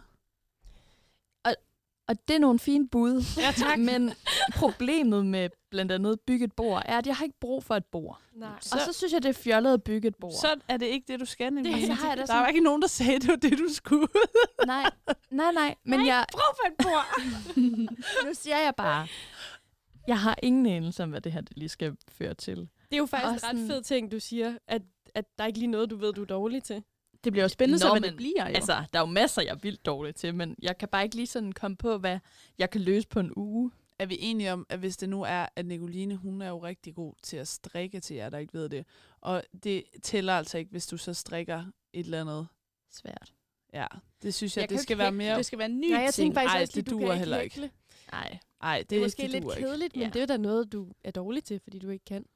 [2.08, 3.22] Og det er nogle fine bud.
[3.38, 3.78] Ja, tak.
[3.90, 4.12] Men
[4.56, 7.84] problemet med blandt andet bygge et bord, er, at jeg har ikke brug for et
[7.84, 8.20] bord.
[8.32, 8.48] Nej.
[8.60, 10.32] Så- og så synes jeg, det er fjollet at bygge et bord.
[10.32, 11.86] Så er det ikke det, du skal, Nicoline.
[11.86, 13.58] så har jeg da Der sådan- var ikke nogen, der sagde, at det var det,
[13.58, 14.08] du skulle.
[14.66, 14.90] Nej,
[15.30, 15.74] nej, nej.
[15.84, 17.20] Men jeg, Brug for et bord.
[18.26, 19.06] nu siger jeg bare,
[20.06, 22.56] jeg har ingen anelse om, hvad det her det lige skal føre til.
[22.56, 24.82] Det er jo faktisk Og en ret sådan- fed ting, du siger, at,
[25.14, 26.82] at der er ikke lige noget, du ved, du er dårlig til.
[27.24, 28.54] Det bliver jo spændende, så Nå, hvad men det bliver jo.
[28.54, 31.16] Altså, der er jo masser, jeg er vildt dårlig til, men jeg kan bare ikke
[31.16, 32.18] lige sådan komme på, hvad
[32.58, 33.70] jeg kan løse på en uge.
[33.98, 36.94] Er vi enige om, at hvis det nu er, at Nicoline, hun er jo rigtig
[36.94, 38.84] god til at strikke til jer, der ikke ved det.
[39.20, 42.46] Og det tæller altså ikke, hvis du så strikker et eller andet.
[42.92, 43.32] Svært.
[43.74, 43.86] Ja,
[44.22, 45.36] det synes jeg, Jeg det skal være mere...
[45.36, 46.34] det skal være en ny Nej, jeg ting.
[46.34, 47.70] tænker faktisk Ej, det at du duer kan heller ikke.
[48.12, 48.38] Nej.
[48.62, 49.66] Ej, det, Det er måske det lidt duer ikke.
[49.68, 50.10] kedeligt, men Ja.
[50.12, 52.26] det er da noget, du er dårlig til, fordi du ikke kan.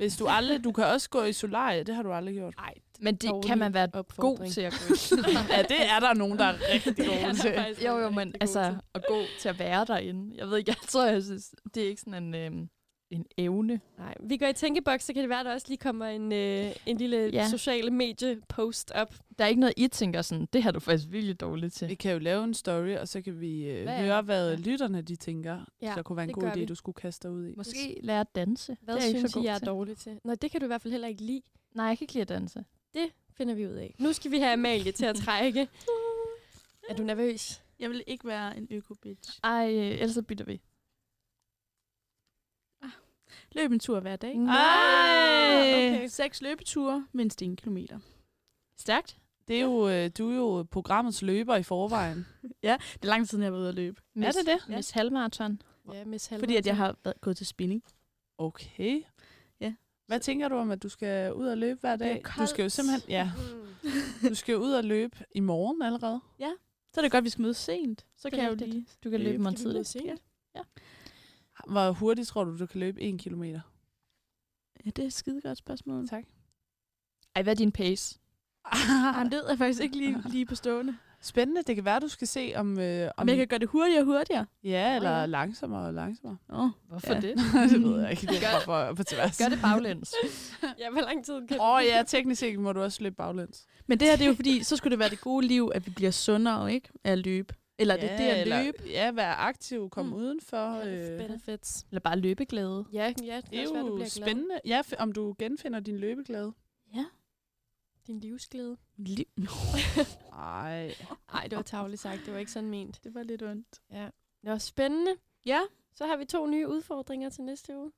[0.00, 0.64] Hvis du aldrig...
[0.64, 2.54] Du kan også gå i solarie, det har du aldrig gjort.
[2.56, 4.94] Nej, Men det kan man være god til at gå
[5.56, 7.84] Ja, det er der nogen, der er rigtig Det er gode der til.
[7.86, 10.34] Jo, jo, men altså at gå til at være derinde.
[10.36, 12.68] Jeg ved ikke, jeg tror, jeg synes, det er ikke sådan en, øhm,
[13.10, 13.80] en evne.
[13.98, 16.32] Nej, vi går i tænkeboks, så kan det være, at der også lige kommer en,
[16.32, 17.48] øh, en lille Ja.
[17.48, 19.14] sociale medie-post op.
[19.38, 21.88] Der er ikke noget, I tænker sådan, det har du faktisk virkelig dårligt til.
[21.88, 24.56] Vi kan jo lave en story, og så kan vi øh, Hvad høre, hvad Ja.
[24.56, 25.60] lytterne de tænker.
[25.82, 26.64] Ja, så det kunne være en god idé, vi.
[26.64, 27.54] du skulle kaste dig ud i.
[27.56, 28.76] Måske lære at danse.
[28.82, 29.66] Hvad det er synes I, jeg er til.
[29.66, 30.20] dårlig til?
[30.24, 31.42] Nå, det kan du i hvert fald heller ikke lide.
[31.74, 32.64] Nej, jeg kan ikke lide at danse.
[32.94, 33.06] Det
[33.36, 33.94] finder vi ud af.
[33.98, 35.60] Nu skal vi have Amalie til at trække.
[36.90, 37.62] Er du nervøs?
[37.80, 39.40] Jeg vil ikke være en øko-bitch.
[39.44, 40.60] Ej, øh, ellers så bytter vi.
[43.52, 44.36] Løb en tur hver dag.
[44.38, 44.54] Nej.
[44.56, 45.94] Ej!
[45.94, 46.06] Okay.
[46.08, 47.98] Seks løbeture, mindst en kilometer.
[48.78, 49.16] Stærkt.
[49.48, 52.26] Det er jo, øh, du er jo programmets løber i forvejen.
[52.62, 54.00] Det er lang tid siden, jeg har været ude at løbe.
[54.14, 54.58] Miss, det det?
[54.68, 54.76] Ja.
[54.76, 55.62] Miss Halmarathon.
[55.92, 56.40] Ja, Miss Halvor.
[56.42, 57.82] Fordi at jeg har været, gået til spinning.
[58.38, 59.02] Okay.
[59.60, 59.74] Ja.
[60.06, 62.22] Hvad tænker du om, at du skal ud og løbe hver dag?
[62.38, 63.30] Du skal jo simpelthen, ja,
[63.82, 63.90] Mm.
[64.28, 66.20] du skal jo ud og løbe i morgen allerede.
[66.94, 68.06] Så er det godt, at vi skal mødes sent.
[68.16, 68.86] Så Det kan er jeg jo lige...
[69.04, 69.86] Du kan Øh, løbe mig tidligt.
[69.88, 70.20] sent?
[71.68, 73.60] Hvor hurtigt tror du, du kan løbe en kilometer?
[74.84, 76.08] Ja, det er et skide godt spørgsmål.
[76.08, 76.24] Tak.
[77.34, 78.18] Ej, hvad er din pace?
[78.64, 80.96] Han det er faktisk ikke lige, lige på stående.
[81.22, 81.62] Spændende.
[81.66, 82.78] Det kan være, du skal se om...
[82.78, 84.46] Øh, om Om jeg kan gøre det hurtigere og hurtigere.
[84.64, 85.26] Ja, eller ja.
[85.26, 86.38] langsommere og langsommere.
[86.48, 86.68] Oh.
[86.88, 87.20] Hvorfor Ja.
[87.20, 87.36] det?
[87.70, 88.26] det ved jeg ikke.
[88.26, 89.38] Det er bare for, for tilværs.
[89.38, 90.14] Gør det baglæns.
[90.78, 93.66] Ja, hvor lang tid kan Åh oh, ja, teknisk set må du også løbe baglæns.
[93.86, 95.86] Men det her, det er jo fordi, så skulle det være det gode liv, at
[95.86, 96.88] vi bliver sundere, ikke?
[97.04, 97.54] Af at løbe.
[97.80, 98.82] Eller det er det at eller, løbe.
[98.86, 100.16] Ja, være aktiv, komme Mm.
[100.16, 100.82] udenfor.
[100.82, 101.86] Health Øh, benefits.
[101.90, 102.86] Eller bare løbeglæde.
[102.92, 104.26] Ja, ja, det, det er også være, du jo bliver glad.
[104.26, 104.60] spændende.
[104.64, 106.52] Ja, f- om du genfinder din løbeglæde.
[106.94, 107.04] Ja.
[108.06, 108.76] Din livsglæde.
[108.96, 109.24] Liv.
[110.32, 110.94] Ej.
[111.32, 112.20] Nej, det var tavligt sagt.
[112.26, 113.00] Det var ikke sådan ment.
[113.04, 113.80] Det var lidt ondt.
[113.90, 114.04] Ja.
[114.42, 115.12] Det var spændende.
[115.46, 115.60] Ja.
[115.94, 117.92] Så har vi to nye udfordringer til næste uge.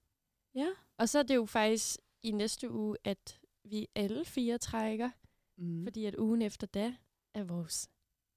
[0.54, 0.66] Ja.
[0.98, 5.10] Og så er det jo faktisk i næste uge, at vi alle fire trækker,
[5.56, 5.84] mm.
[5.86, 6.94] fordi at ugen efter da
[7.34, 7.90] er vores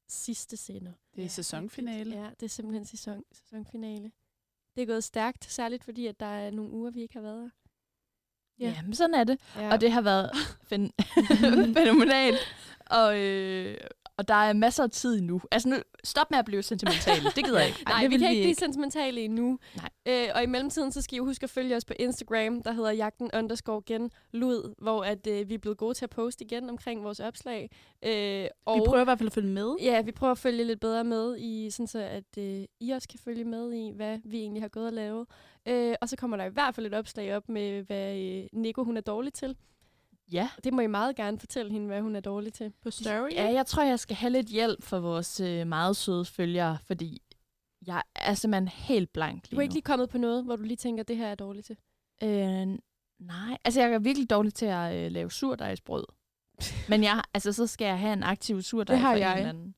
[0.07, 0.93] sidste sender.
[1.15, 2.15] Det er sæsonfinale.
[2.15, 4.11] Ja, det er simpelthen sæson, sæsonfinale.
[4.75, 7.41] Det er gået stærkt, særligt fordi, at der er nogle uger, vi ikke har været
[7.41, 7.49] her.
[8.59, 9.39] Ja, ja men sådan er det.
[9.55, 9.73] Ja.
[9.73, 10.31] Og det har været
[11.77, 12.37] fænomenalt.
[12.85, 13.77] Og, øh,
[14.17, 15.41] og der er masser af tid nu.
[15.51, 17.23] Altså nu, stop med at blive sentimental.
[17.35, 17.83] Det gider jeg ikke.
[17.83, 18.59] Nej, det vi kan ikke blive ikke.
[18.59, 19.59] sentimentale endnu.
[19.75, 19.89] Nej.
[20.05, 22.91] Øh, og i mellemtiden, så skal I huske at følge os på Instagram, der hedder
[22.91, 26.69] jagten underscore gen lud, hvor at, øh, vi er blevet gode til at poste igen
[26.69, 27.69] omkring vores opslag.
[28.05, 29.75] Øh, og Vi prøver i hvert fald at følge med.
[29.81, 33.07] Ja, vi prøver at følge lidt bedre med i, sådan så at øh, I også
[33.07, 35.27] kan følge med i, hvad vi egentlig har gået og lavet.
[35.67, 38.83] Øh, og så kommer der i hvert fald et opslag op med, hvad øh, Nico
[38.83, 39.55] hun er dårlig til.
[40.31, 40.49] Ja.
[40.63, 42.73] Det må I meget gerne fortælle hende, hvad hun er dårlig til.
[42.83, 43.29] På story.
[43.31, 47.21] Ja, jeg tror, jeg skal have lidt hjælp for vores øh, meget søde følgere, fordi
[47.87, 50.63] jeg er simpelthen helt blank Du lige er ikke lige kommet på noget, hvor du
[50.63, 51.77] lige tænker, det her er jeg dårlig til.
[52.23, 52.67] Øh,
[53.19, 56.05] nej, altså jeg er virkelig dårlig til at øh, lave surdejsbrød.
[56.89, 59.31] Men jeg, altså, så skal jeg have en aktiv surdej Det har for jeg.
[59.31, 59.75] en eller anden.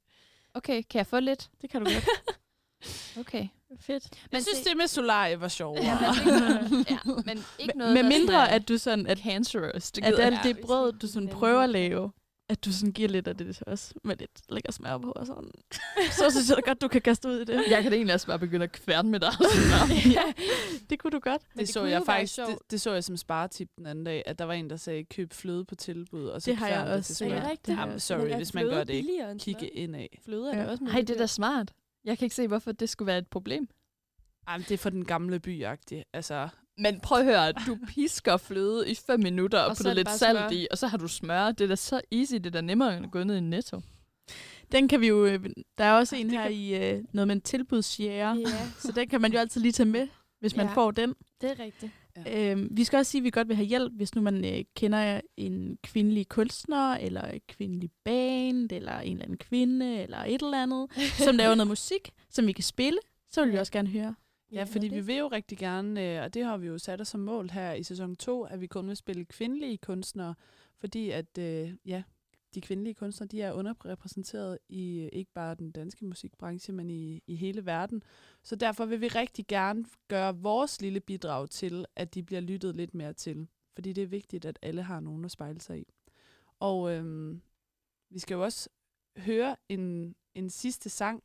[0.54, 1.50] Okay, kan jeg få lidt?
[1.62, 2.08] Det kan du godt.
[3.20, 3.48] Okay.
[3.80, 4.10] Fedt.
[4.32, 5.80] Jeg synes, det med solarie var sjovt.
[5.80, 9.92] Ja, men, ja, men ikke noget, Med mindre, er at du sådan, at, cancerous.
[9.92, 12.12] Det at alt det brød, du sådan prøver at lave,
[12.50, 15.28] at du sådan giver lidt af det til os, med lidt lækker smør på og
[15.28, 15.52] sådan.
[16.12, 17.64] Så synes jeg da godt, du kan kaste ud i det.
[17.70, 19.32] Jeg kan egentlig også bare begynde at kværne med dig.
[20.18, 20.24] ja,
[20.90, 21.42] det kunne du godt.
[21.56, 24.24] Men Det, det så jeg faktisk, det, det, så jeg som sparetip den anden dag,
[24.26, 26.86] at der var en, der sagde, køb fløde på tilbud, og så Det har jeg
[26.86, 27.66] det også Er det rigtigt?
[27.66, 29.06] Det har Jamen, jeg sorry, Men er hvis man gør det
[29.40, 30.20] Kigge ind af.
[30.26, 30.64] Fløde er Ja.
[30.64, 30.72] ja.
[30.72, 31.72] også Nej, det er da smart.
[32.08, 33.70] Jeg kan ikke se, hvorfor det skulle være et problem.
[34.50, 35.66] Jamen, det er for den gamle by
[36.14, 39.96] Altså, Men prøv at høre, du pisker fløde i 5 minutter og, Og putter er
[39.96, 40.50] lidt salt smør.
[40.50, 41.52] i, og så har du smør.
[41.52, 43.82] Det er da så easy, det er da nemmere end at gå ned i netto.
[44.72, 45.26] Den kan vi jo...
[45.26, 45.46] øh,
[45.78, 49.22] Der er også en her i øh, noget med en tilbudsshare, Ja, så den kan
[49.22, 50.08] man jo altid lige tage med,
[50.40, 50.74] hvis man Ja.
[50.74, 51.16] får den.
[51.42, 51.92] det er rigtigt.
[52.34, 54.64] Øhm, vi skal også sige, at vi godt vil have hjælp, hvis nu man øh,
[54.76, 60.42] kender en kvindelig kunstner, eller en kvindelig band, eller en eller anden kvinde, eller et
[60.42, 60.88] eller andet,
[61.26, 63.00] som laver noget musik, som vi kan spille.
[63.30, 64.16] Så vil vi også gerne høre.
[64.52, 67.08] Ja, fordi vi vil jo rigtig gerne, øh, og det har vi jo sat os
[67.08, 70.36] som mål her i sæson 2, at vi kun vil spille kvindelige kunstnere,
[70.80, 72.04] fordi at, øh, ja,
[72.56, 77.36] de kvindelige kunstnere, de er underrepræsenteret i ikke bare den danske musikbranche, men i, i
[77.36, 78.04] hele verden.
[78.44, 82.76] Så derfor vil vi rigtig gerne gøre vores lille bidrag til, at de bliver lyttet
[82.76, 83.48] lidt mere til.
[83.74, 85.94] Fordi det er vigtigt, at alle har nogen at spejle sig i.
[86.60, 87.42] Og øhm,
[88.10, 88.70] vi skal jo også
[89.18, 91.24] høre en, en sidste sang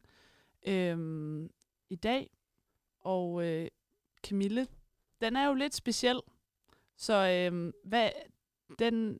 [0.66, 1.50] øhm,
[1.90, 2.30] i dag,
[3.00, 3.68] og øh,
[4.22, 4.66] Camille,
[5.20, 6.20] den er jo lidt speciel.
[6.96, 8.10] Så øhm, hvad,
[8.78, 9.18] den,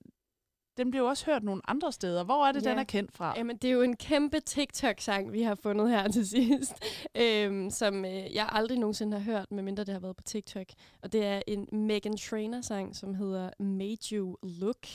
[0.77, 2.25] den bliver jo også hørt nogle andre steder.
[2.25, 2.71] Hvor er det, Ja.
[2.71, 3.35] den er kendt fra?
[3.37, 6.73] Jamen, det er jo en kæmpe TikTok-sang, vi har fundet her til sidst,
[7.23, 10.67] øhm, som øh, jeg aldrig nogensinde har hørt, medmindre det har været på TikTok.
[11.03, 14.87] Og det er en Megan Trainor-sang, som hedder Made You Look.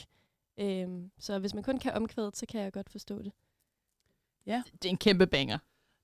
[0.60, 3.32] Øhm, så hvis man kun kan omkvædet, så kan jeg godt forstå det.
[4.72, 5.58] Det er en kæmpe banger.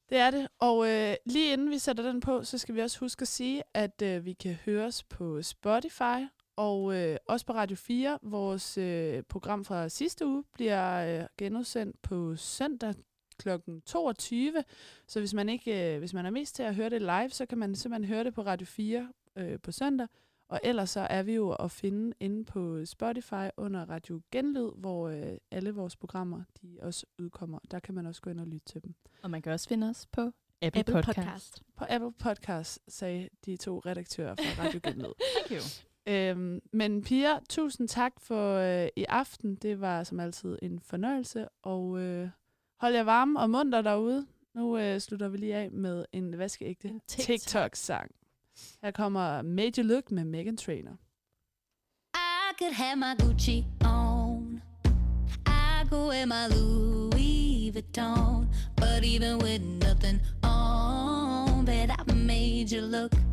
[0.09, 0.49] Det er det.
[0.59, 3.63] Og øh, lige inden vi sætter den på, så skal vi også huske at sige,
[3.75, 6.21] at øh, vi kan høres på Spotify
[6.57, 8.19] og øh, også på Radio 4.
[8.23, 12.95] Vores øh, program fra sidste uge bliver øh, genudsendt på søndag
[13.39, 13.49] kl.
[13.87, 14.65] 22.
[15.07, 17.47] Så hvis man ikke, øh, hvis man er mest til at høre det live, så
[17.47, 20.09] kan man simpelthen høre det på Radio 4 øh, på søndag.
[20.49, 25.09] Og ellers så er vi jo at finde inde på Spotify under Radio Genlyd, hvor
[25.09, 27.59] øh, alle vores programmer de også udkommer.
[27.71, 28.95] Der kan man også gå ind og lytte til dem.
[29.23, 30.31] Og man kan også finde os på
[30.63, 31.17] Apple, Apple Podcast.
[31.17, 31.63] Podcast.
[31.77, 35.13] På Apple Podcast sagde de to redaktører fra Radio Genlyd.
[35.49, 35.94] Thank you.
[36.07, 39.55] Øhm, men Pia, tusind tak for øh, i aften.
[39.55, 41.49] Det var som altid en fornøjelse.
[41.63, 42.29] Og øh,
[42.81, 44.27] hold jer varme og munter derude.
[44.55, 47.01] Nu øh, slutter vi lige af med en vaskeægte En.
[47.09, 48.11] TikTok-sang.
[48.83, 50.97] Her kommer Major Look med Megan Trainor.
[52.15, 54.63] I could have my Gucci on.
[55.47, 58.47] I could wear my Louis Vuitton.
[58.77, 63.24] But even with nothing on, bet I made you look.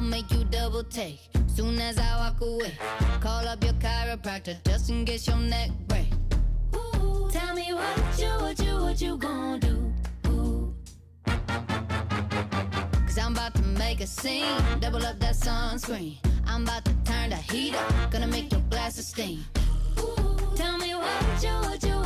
[0.00, 2.72] I'll make you double take soon as I walk away.
[3.20, 6.08] Call up your chiropractor just in case your neck break.
[6.74, 9.92] Ooh, tell me what you, what you, what you gonna do?
[10.28, 10.74] Ooh.
[11.26, 14.56] Cause I'm about to make a scene.
[14.80, 16.16] Double up that sunscreen.
[16.46, 18.10] I'm about to turn the heat up.
[18.10, 19.44] Gonna make your glasses steam.
[19.98, 21.99] Ooh, tell me what you, what you,